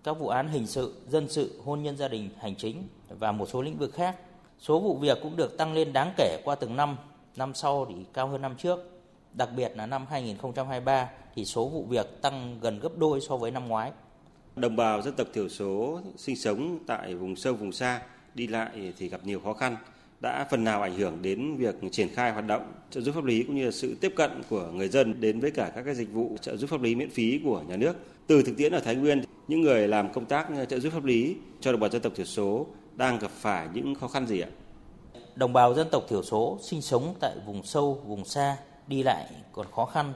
các 0.05 0.13
vụ 0.19 0.29
án 0.29 0.49
hình 0.49 0.67
sự, 0.67 0.95
dân 1.09 1.29
sự, 1.29 1.61
hôn 1.65 1.83
nhân 1.83 1.97
gia 1.97 2.09
đình, 2.09 2.31
hành 2.39 2.55
chính 2.55 2.83
và 3.09 3.33
một 3.33 3.47
số 3.49 3.63
lĩnh 3.63 3.79
vực 3.79 3.95
khác. 3.95 4.17
Số 4.59 4.81
vụ 4.81 4.97
việc 4.97 5.19
cũng 5.23 5.37
được 5.37 5.57
tăng 5.59 5.73
lên 5.73 5.93
đáng 5.93 6.13
kể 6.17 6.41
qua 6.45 6.55
từng 6.55 6.77
năm, 6.77 6.97
năm 7.37 7.55
sau 7.55 7.87
thì 7.89 7.95
cao 8.13 8.29
hơn 8.29 8.43
năm 8.43 8.55
trước. 8.59 8.79
Đặc 9.35 9.49
biệt 9.57 9.73
là 9.77 9.87
năm 9.87 10.07
2023 10.11 11.11
thì 11.35 11.45
số 11.45 11.69
vụ 11.69 11.85
việc 11.89 12.23
tăng 12.23 12.59
gần 12.61 12.81
gấp 12.81 12.97
đôi 12.97 13.21
so 13.21 13.37
với 13.37 13.51
năm 13.51 13.69
ngoái. 13.69 13.93
Đồng 14.57 14.77
bào 14.77 15.03
dân 15.03 15.15
tộc 15.15 15.27
thiểu 15.35 15.49
số 15.49 16.01
sinh 16.17 16.37
sống 16.37 16.79
tại 16.87 17.15
vùng 17.15 17.37
sâu 17.37 17.55
vùng 17.55 17.73
xa 17.73 18.03
đi 18.35 18.47
lại 18.47 18.93
thì 18.99 19.09
gặp 19.09 19.21
nhiều 19.25 19.41
khó 19.41 19.53
khăn 19.53 19.77
đã 20.21 20.47
phần 20.51 20.65
nào 20.65 20.83
ảnh 20.83 20.95
hưởng 20.95 21.23
đến 21.23 21.57
việc 21.57 21.75
triển 21.93 22.09
khai 22.15 22.33
hoạt 22.33 22.47
động 22.47 22.73
trợ 22.91 23.01
giúp 23.01 23.13
pháp 23.15 23.25
lý 23.25 23.43
cũng 23.43 23.57
như 23.57 23.65
là 23.65 23.71
sự 23.71 23.97
tiếp 24.01 24.13
cận 24.17 24.31
của 24.49 24.71
người 24.75 24.89
dân 24.89 25.21
đến 25.21 25.41
với 25.41 25.51
cả 25.51 25.73
các 25.75 25.83
cái 25.83 25.95
dịch 25.95 26.13
vụ 26.13 26.37
trợ 26.41 26.57
giúp 26.57 26.71
pháp 26.71 26.83
lý 26.83 26.95
miễn 26.95 27.11
phí 27.11 27.41
của 27.45 27.63
nhà 27.69 27.77
nước. 27.77 27.97
Từ 28.27 28.43
thực 28.43 28.57
tiễn 28.57 28.73
ở 28.73 28.81
Thái 28.81 28.95
Nguyên, 28.95 29.23
những 29.49 29.61
người 29.61 29.89
làm 29.89 30.13
công 30.13 30.25
tác 30.25 30.49
ờ, 30.57 30.65
trợ 30.65 30.81
giúp 30.81 30.91
pháp 30.93 31.05
lý 31.05 31.37
cho 31.61 31.73
đồng 31.73 31.81
bào 31.81 31.91
dân 31.91 32.03
tộc 32.03 32.13
thiểu 32.17 32.27
số 32.27 32.67
đang 32.95 33.19
gặp 33.19 33.31
phải 33.31 33.69
những 33.75 33.95
khó 33.95 34.09
khăn 34.09 34.27
gì 34.27 34.41
ạ? 34.41 34.49
Đồng 35.35 35.53
bào 35.53 35.75
dân 35.75 35.89
tộc 35.91 36.05
thiểu 36.09 36.23
số 36.23 36.59
sinh 36.63 36.83
sống 36.83 37.15
tại 37.21 37.37
vùng 37.47 37.63
sâu, 37.63 38.03
vùng 38.07 38.25
xa, 38.25 38.57
đi 38.87 39.03
lại 39.03 39.27
còn 39.53 39.67
khó 39.75 39.87
khăn 39.87 40.13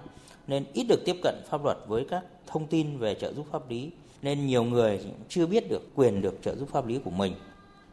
nên 0.47 0.65
ít 0.73 0.85
được 0.89 1.03
tiếp 1.05 1.17
cận 1.23 1.35
pháp 1.51 1.65
luật 1.65 1.77
với 1.87 2.07
các 2.11 2.23
thông 2.47 2.67
tin 2.67 2.99
về 2.99 3.15
trợ 3.15 3.33
giúp 3.33 3.47
pháp 3.53 3.71
lý 3.71 3.91
nên 4.23 4.47
nhiều 4.47 4.65
người 4.65 5.01
chưa 5.29 5.47
biết 5.47 5.69
được 5.69 5.83
quyền 5.95 6.23
được 6.23 6.39
trợ 6.43 6.57
giúp 6.57 6.69
pháp 6.73 6.87
lý 6.87 6.99
của 7.05 7.11
mình. 7.11 7.35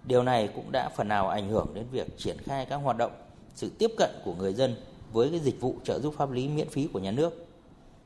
Điều 0.06 0.24
này 0.24 0.50
cũng 0.56 0.72
đã 0.72 0.90
phần 0.90 1.08
nào 1.08 1.30
ảnh 1.30 1.50
hưởng 1.50 1.68
đến 1.74 1.86
việc 1.92 2.18
triển 2.18 2.38
khai 2.38 2.66
các 2.66 2.76
hoạt 2.76 2.98
động, 2.98 3.12
sự 3.56 3.72
tiếp 3.78 3.92
cận 3.98 4.10
của 4.24 4.34
người 4.34 4.54
dân 4.54 4.76
với 5.14 5.30
cái 5.30 5.40
dịch 5.40 5.62
vụ 5.62 5.76
trợ 5.84 6.00
giúp 6.00 6.14
pháp 6.18 6.32
lý 6.32 6.48
miễn 6.48 6.70
phí 6.70 6.88
của 6.94 7.00
nhà 7.00 7.12
nước. 7.12 7.49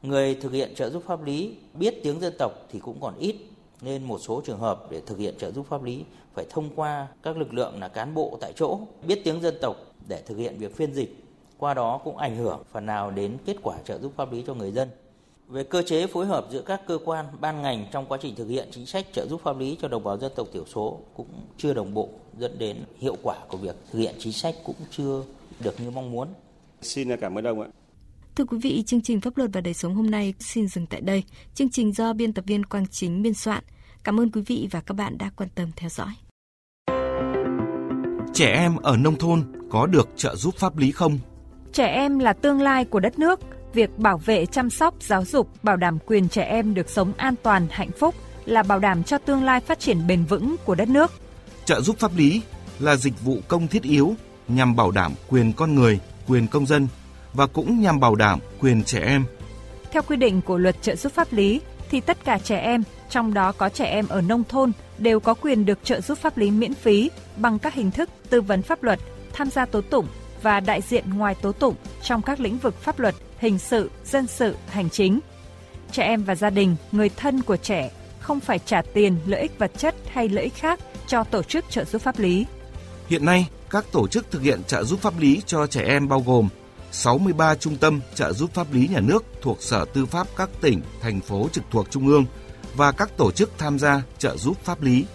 Người 0.03 0.36
thực 0.36 0.51
hiện 0.51 0.75
trợ 0.75 0.89
giúp 0.89 1.03
pháp 1.05 1.24
lý 1.24 1.55
biết 1.74 2.03
tiếng 2.03 2.19
dân 2.19 2.33
tộc 2.39 2.51
thì 2.72 2.79
cũng 2.79 2.98
còn 3.01 3.17
ít, 3.19 3.36
nên 3.81 4.03
một 4.03 4.19
số 4.19 4.41
trường 4.45 4.60
hợp 4.60 4.91
để 4.91 5.01
thực 5.05 5.17
hiện 5.17 5.36
trợ 5.38 5.51
giúp 5.51 5.65
pháp 5.69 5.83
lý 5.83 6.03
phải 6.33 6.45
thông 6.50 6.69
qua 6.75 7.07
các 7.24 7.38
lực 7.38 7.53
lượng 7.53 7.79
là 7.79 7.88
cán 7.88 8.13
bộ 8.13 8.38
tại 8.41 8.53
chỗ 8.55 8.79
biết 9.07 9.22
tiếng 9.24 9.41
dân 9.41 9.55
tộc 9.62 9.75
để 10.07 10.22
thực 10.25 10.38
hiện 10.38 10.57
việc 10.57 10.75
phiên 10.75 10.93
dịch. 10.93 11.15
Qua 11.57 11.74
đó 11.74 12.01
cũng 12.03 12.17
ảnh 12.17 12.38
hưởng 12.38 12.63
phần 12.72 12.86
nào 12.86 13.12
đến 13.12 13.38
kết 13.45 13.57
quả 13.63 13.77
trợ 13.86 14.00
giúp 14.00 14.12
pháp 14.15 14.31
lý 14.33 14.43
cho 14.48 14.53
người 14.53 14.72
dân. 14.72 14.89
Về 15.48 15.63
cơ 15.63 15.81
chế 15.81 16.07
phối 16.07 16.25
hợp 16.25 16.48
giữa 16.51 16.62
các 16.62 16.81
cơ 16.88 16.98
quan, 17.05 17.25
ban 17.39 17.62
ngành 17.62 17.86
trong 17.91 18.05
quá 18.05 18.17
trình 18.22 18.36
thực 18.36 18.48
hiện 18.48 18.67
chính 18.72 18.86
sách 18.86 19.05
trợ 19.13 19.27
giúp 19.27 19.41
pháp 19.43 19.57
lý 19.57 19.77
cho 19.81 19.88
đồng 19.88 20.03
bào 20.03 20.17
dân 20.17 20.31
tộc 20.36 20.48
thiểu 20.53 20.65
số 20.65 21.00
cũng 21.15 21.27
chưa 21.57 21.74
đồng 21.74 21.93
bộ 21.93 22.10
dẫn 22.38 22.60
đến 22.60 22.77
hiệu 22.98 23.15
quả 23.24 23.36
của 23.48 23.57
việc 23.57 23.75
thực 23.91 24.00
hiện 24.00 24.15
chính 24.19 24.33
sách 24.33 24.55
cũng 24.63 24.75
chưa 24.91 25.24
được 25.60 25.81
như 25.81 25.91
mong 25.91 26.12
muốn. 26.12 26.27
Xin 26.81 27.17
cảm 27.17 27.38
ơn 27.38 27.48
ông 27.48 27.62
ạ. 27.62 27.67
Thưa 28.36 28.46
quý 28.46 28.58
vị, 28.62 28.84
chương 28.88 29.02
trình 29.02 29.22
Pháp 29.22 29.38
luật 29.38 29.50
và 29.54 29.62
đời 29.62 29.74
sống 29.74 29.96
hôm 29.96 30.12
nay 30.12 30.34
xin 30.40 30.68
dừng 30.68 30.86
tại 30.86 31.02
đây. 31.02 31.24
Chương 31.56 31.70
trình 31.70 31.94
do 31.94 32.13
biên 32.13 32.34
tập 32.34 32.46
viên 32.48 32.66
Quang 32.66 32.88
Chính 32.88 33.22
biên 33.22 33.34
soạn. 33.34 33.63
Cảm 34.04 34.20
ơn 34.20 34.32
quý 34.32 34.42
vị 34.48 34.68
và 34.72 34.82
các 34.82 34.94
bạn 34.94 35.18
đã 35.18 35.32
quan 35.36 35.50
tâm 35.56 35.72
theo 35.75 35.90
dõi. 35.90 36.13
Trẻ 38.34 38.54
em 38.54 38.78
ở 38.78 38.98
nông 38.98 39.16
thôn 39.16 39.44
có 39.70 39.86
được 39.86 40.10
trợ 40.16 40.36
giúp 40.36 40.56
pháp 40.58 40.78
lý 40.78 40.92
không? 40.92 41.20
Trẻ 41.74 41.88
em 41.88 42.20
là 42.20 42.34
tương 42.34 42.62
lai 42.62 42.86
của 42.86 43.00
đất 43.00 43.20
nước. 43.20 43.40
Việc 43.74 43.98
bảo 43.98 44.18
vệ, 44.18 44.46
chăm 44.46 44.70
sóc, 44.70 44.96
giáo 45.00 45.25
dục, 45.25 45.63
bảo 45.63 45.78
đảm 45.78 45.98
quyền 46.06 46.30
trẻ 46.30 46.44
em 46.44 46.74
được 46.74 46.90
sống 46.90 47.13
an 47.18 47.36
toàn, 47.44 47.68
hạnh 47.72 47.92
phúc 48.00 48.16
là 48.46 48.63
bảo 48.63 48.80
đảm 48.80 49.04
cho 49.04 49.18
tương 49.18 49.44
lai 49.44 49.62
phát 49.62 49.80
triển 49.80 50.08
bền 50.08 50.24
vững 50.25 50.56
của 50.66 50.75
đất 50.75 50.90
nước. 50.90 51.12
Trợ 51.66 51.82
giúp 51.82 51.96
pháp 52.00 52.12
lý 52.18 52.42
là 52.80 52.96
dịch 52.96 53.22
vụ 53.24 53.38
công 53.48 53.68
thiết 53.68 53.84
yếu 53.84 54.16
nhằm 54.48 54.75
bảo 54.75 54.92
đảm 54.92 55.13
quyền 55.30 55.54
con 55.54 55.75
người, 55.75 56.00
quyền 56.28 56.48
công 56.48 56.66
dân 56.66 56.88
và 57.34 57.48
cũng 57.48 57.82
nhằm 57.82 58.00
bảo 58.00 58.16
đảm 58.16 58.40
quyền 58.60 58.84
trẻ 58.84 59.00
em. 59.00 59.25
Theo 59.92 60.02
quy 60.02 60.16
định 60.16 60.42
của 60.42 60.58
luật 60.58 60.82
trợ 60.82 60.96
giúp 60.96 61.13
pháp 61.13 61.34
lý 61.34 61.62
thì 61.90 62.02
tất 62.02 62.18
cả 62.25 62.38
trẻ 62.38 62.58
em, 62.58 62.84
trong 63.10 63.34
đó 63.34 63.52
có 63.52 63.70
trẻ 63.70 63.86
em 63.86 64.08
ở 64.08 64.22
nông 64.22 64.44
thôn 64.44 64.72
đều 64.98 65.20
có 65.20 65.34
quyền 65.34 65.66
được 65.66 65.80
trợ 65.84 66.02
giúp 66.02 66.18
pháp 66.18 66.38
lý 66.38 66.52
miễn 66.52 66.74
phí 66.74 67.12
bằng 67.38 67.60
các 67.60 67.74
hình 67.74 67.92
thức 67.92 68.10
tư 68.30 68.42
vấn 68.42 68.62
pháp 68.62 68.84
luật, 68.84 69.00
tham 69.34 69.50
gia 69.50 69.66
tố 69.66 69.82
tụng 69.82 70.08
và 70.42 70.60
đại 70.60 70.82
diện 70.82 71.10
ngoài 71.10 71.36
tố 71.42 71.52
tụng 71.52 71.75
trong 72.02 72.22
các 72.22 72.40
lĩnh 72.40 72.58
vực 72.58 72.82
pháp 72.82 73.00
luật, 73.00 73.16
hình 73.38 73.60
sự, 73.60 73.92
dân 74.06 74.28
sự, 74.28 74.56
hành 74.68 74.90
chính. 74.90 75.20
Trẻ 75.92 76.04
em 76.04 76.24
và 76.24 76.36
gia 76.36 76.50
đình, 76.50 76.75
người 76.92 77.10
thân 77.10 77.42
của 77.42 77.58
trẻ 77.58 77.92
không 78.20 78.40
phải 78.40 78.60
trả 78.60 78.82
tiền, 78.82 79.18
lợi 79.25 79.42
ích 79.42 79.60
vật 79.60 79.72
chất 79.78 79.96
hay 80.08 80.30
lợi 80.30 80.44
ích 80.44 80.56
khác 80.56 80.80
cho 81.08 81.24
tổ 81.24 81.44
chức 81.44 81.66
trợ 81.70 81.86
giúp 81.86 82.02
pháp 82.02 82.20
lý. 82.20 82.46
Hiện 83.08 83.25
nay, 83.25 83.48
các 83.70 83.86
tổ 83.92 84.08
chức 84.08 84.32
thực 84.32 84.42
hiện 84.42 84.63
trợ 84.68 84.84
giúp 84.84 85.00
pháp 85.00 85.20
lý 85.20 85.42
cho 85.46 85.68
trẻ 85.68 85.84
em 85.84 86.08
bao 86.08 86.24
gồm 86.25 86.50
63 86.93 87.55
trung 87.55 87.77
tâm 87.77 88.01
trợ 88.15 88.33
giúp 88.33 88.53
pháp 88.53 88.73
lý 88.73 88.88
nhà 88.88 89.00
nước 89.00 89.25
thuộc 89.41 89.62
Sở 89.62 89.85
Tư 89.93 90.05
pháp 90.05 90.27
các 90.35 90.50
tỉnh, 90.62 90.81
thành 91.01 91.21
phố 91.21 91.50
trực 91.51 91.63
thuộc 91.71 91.91
Trung 91.91 92.07
ương 92.07 92.25
và 92.75 92.91
các 92.91 93.17
tổ 93.17 93.31
chức 93.31 93.51
tham 93.57 93.79
gia 93.79 94.01
trợ 94.17 94.38
giúp 94.38 94.57
pháp 94.63 94.81
lý. 94.81 95.05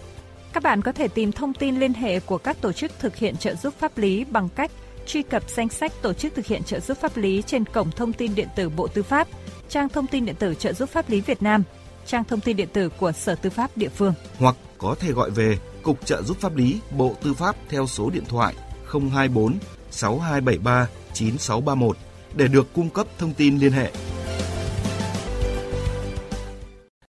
Các 0.53 0.63
bạn 0.63 0.81
có 0.81 0.91
thể 0.91 1.07
tìm 1.07 1.31
thông 1.31 1.53
tin 1.53 1.79
liên 1.79 1.93
hệ 1.93 2.19
của 2.19 2.37
các 2.37 2.61
tổ 2.61 2.71
chức 2.71 2.91
thực 2.99 3.15
hiện 3.15 3.37
trợ 3.37 3.55
giúp 3.55 3.73
pháp 3.79 3.97
lý 3.97 4.23
bằng 4.23 4.49
cách 4.49 4.71
truy 5.05 5.23
cập 5.23 5.43
danh 5.49 5.69
sách 5.69 5.91
tổ 6.01 6.13
chức 6.13 6.35
thực 6.35 6.45
hiện 6.45 6.63
trợ 6.63 6.79
giúp 6.79 6.97
pháp 7.01 7.17
lý 7.17 7.43
trên 7.47 7.65
cổng 7.65 7.91
thông 7.91 8.13
tin 8.13 8.35
điện 8.35 8.47
tử 8.55 8.69
Bộ 8.69 8.87
Tư 8.87 9.03
pháp, 9.03 9.27
trang 9.69 9.89
thông 9.89 10.07
tin 10.07 10.25
điện 10.25 10.35
tử 10.39 10.53
trợ 10.53 10.73
giúp 10.73 10.89
pháp 10.89 11.09
lý 11.09 11.21
Việt 11.21 11.41
Nam, 11.41 11.63
trang 12.05 12.23
thông 12.23 12.41
tin 12.41 12.57
điện 12.57 12.69
tử 12.73 12.89
của 12.89 13.11
Sở 13.11 13.35
Tư 13.35 13.49
pháp 13.49 13.77
địa 13.77 13.89
phương. 13.89 14.13
Hoặc 14.39 14.55
có 14.77 14.95
thể 14.99 15.11
gọi 15.11 15.29
về 15.29 15.57
Cục 15.83 16.05
trợ 16.05 16.21
giúp 16.21 16.37
pháp 16.39 16.55
lý 16.55 16.79
Bộ 16.97 17.15
Tư 17.23 17.33
pháp 17.33 17.55
theo 17.69 17.87
số 17.87 18.09
điện 18.09 18.23
thoại 18.25 18.53
024 18.91 19.57
6273 19.91 20.87
9631 21.13 21.97
để 22.35 22.47
được 22.47 22.73
cung 22.73 22.89
cấp 22.89 23.07
thông 23.17 23.33
tin 23.33 23.57
liên 23.57 23.71
hệ. 23.71 23.91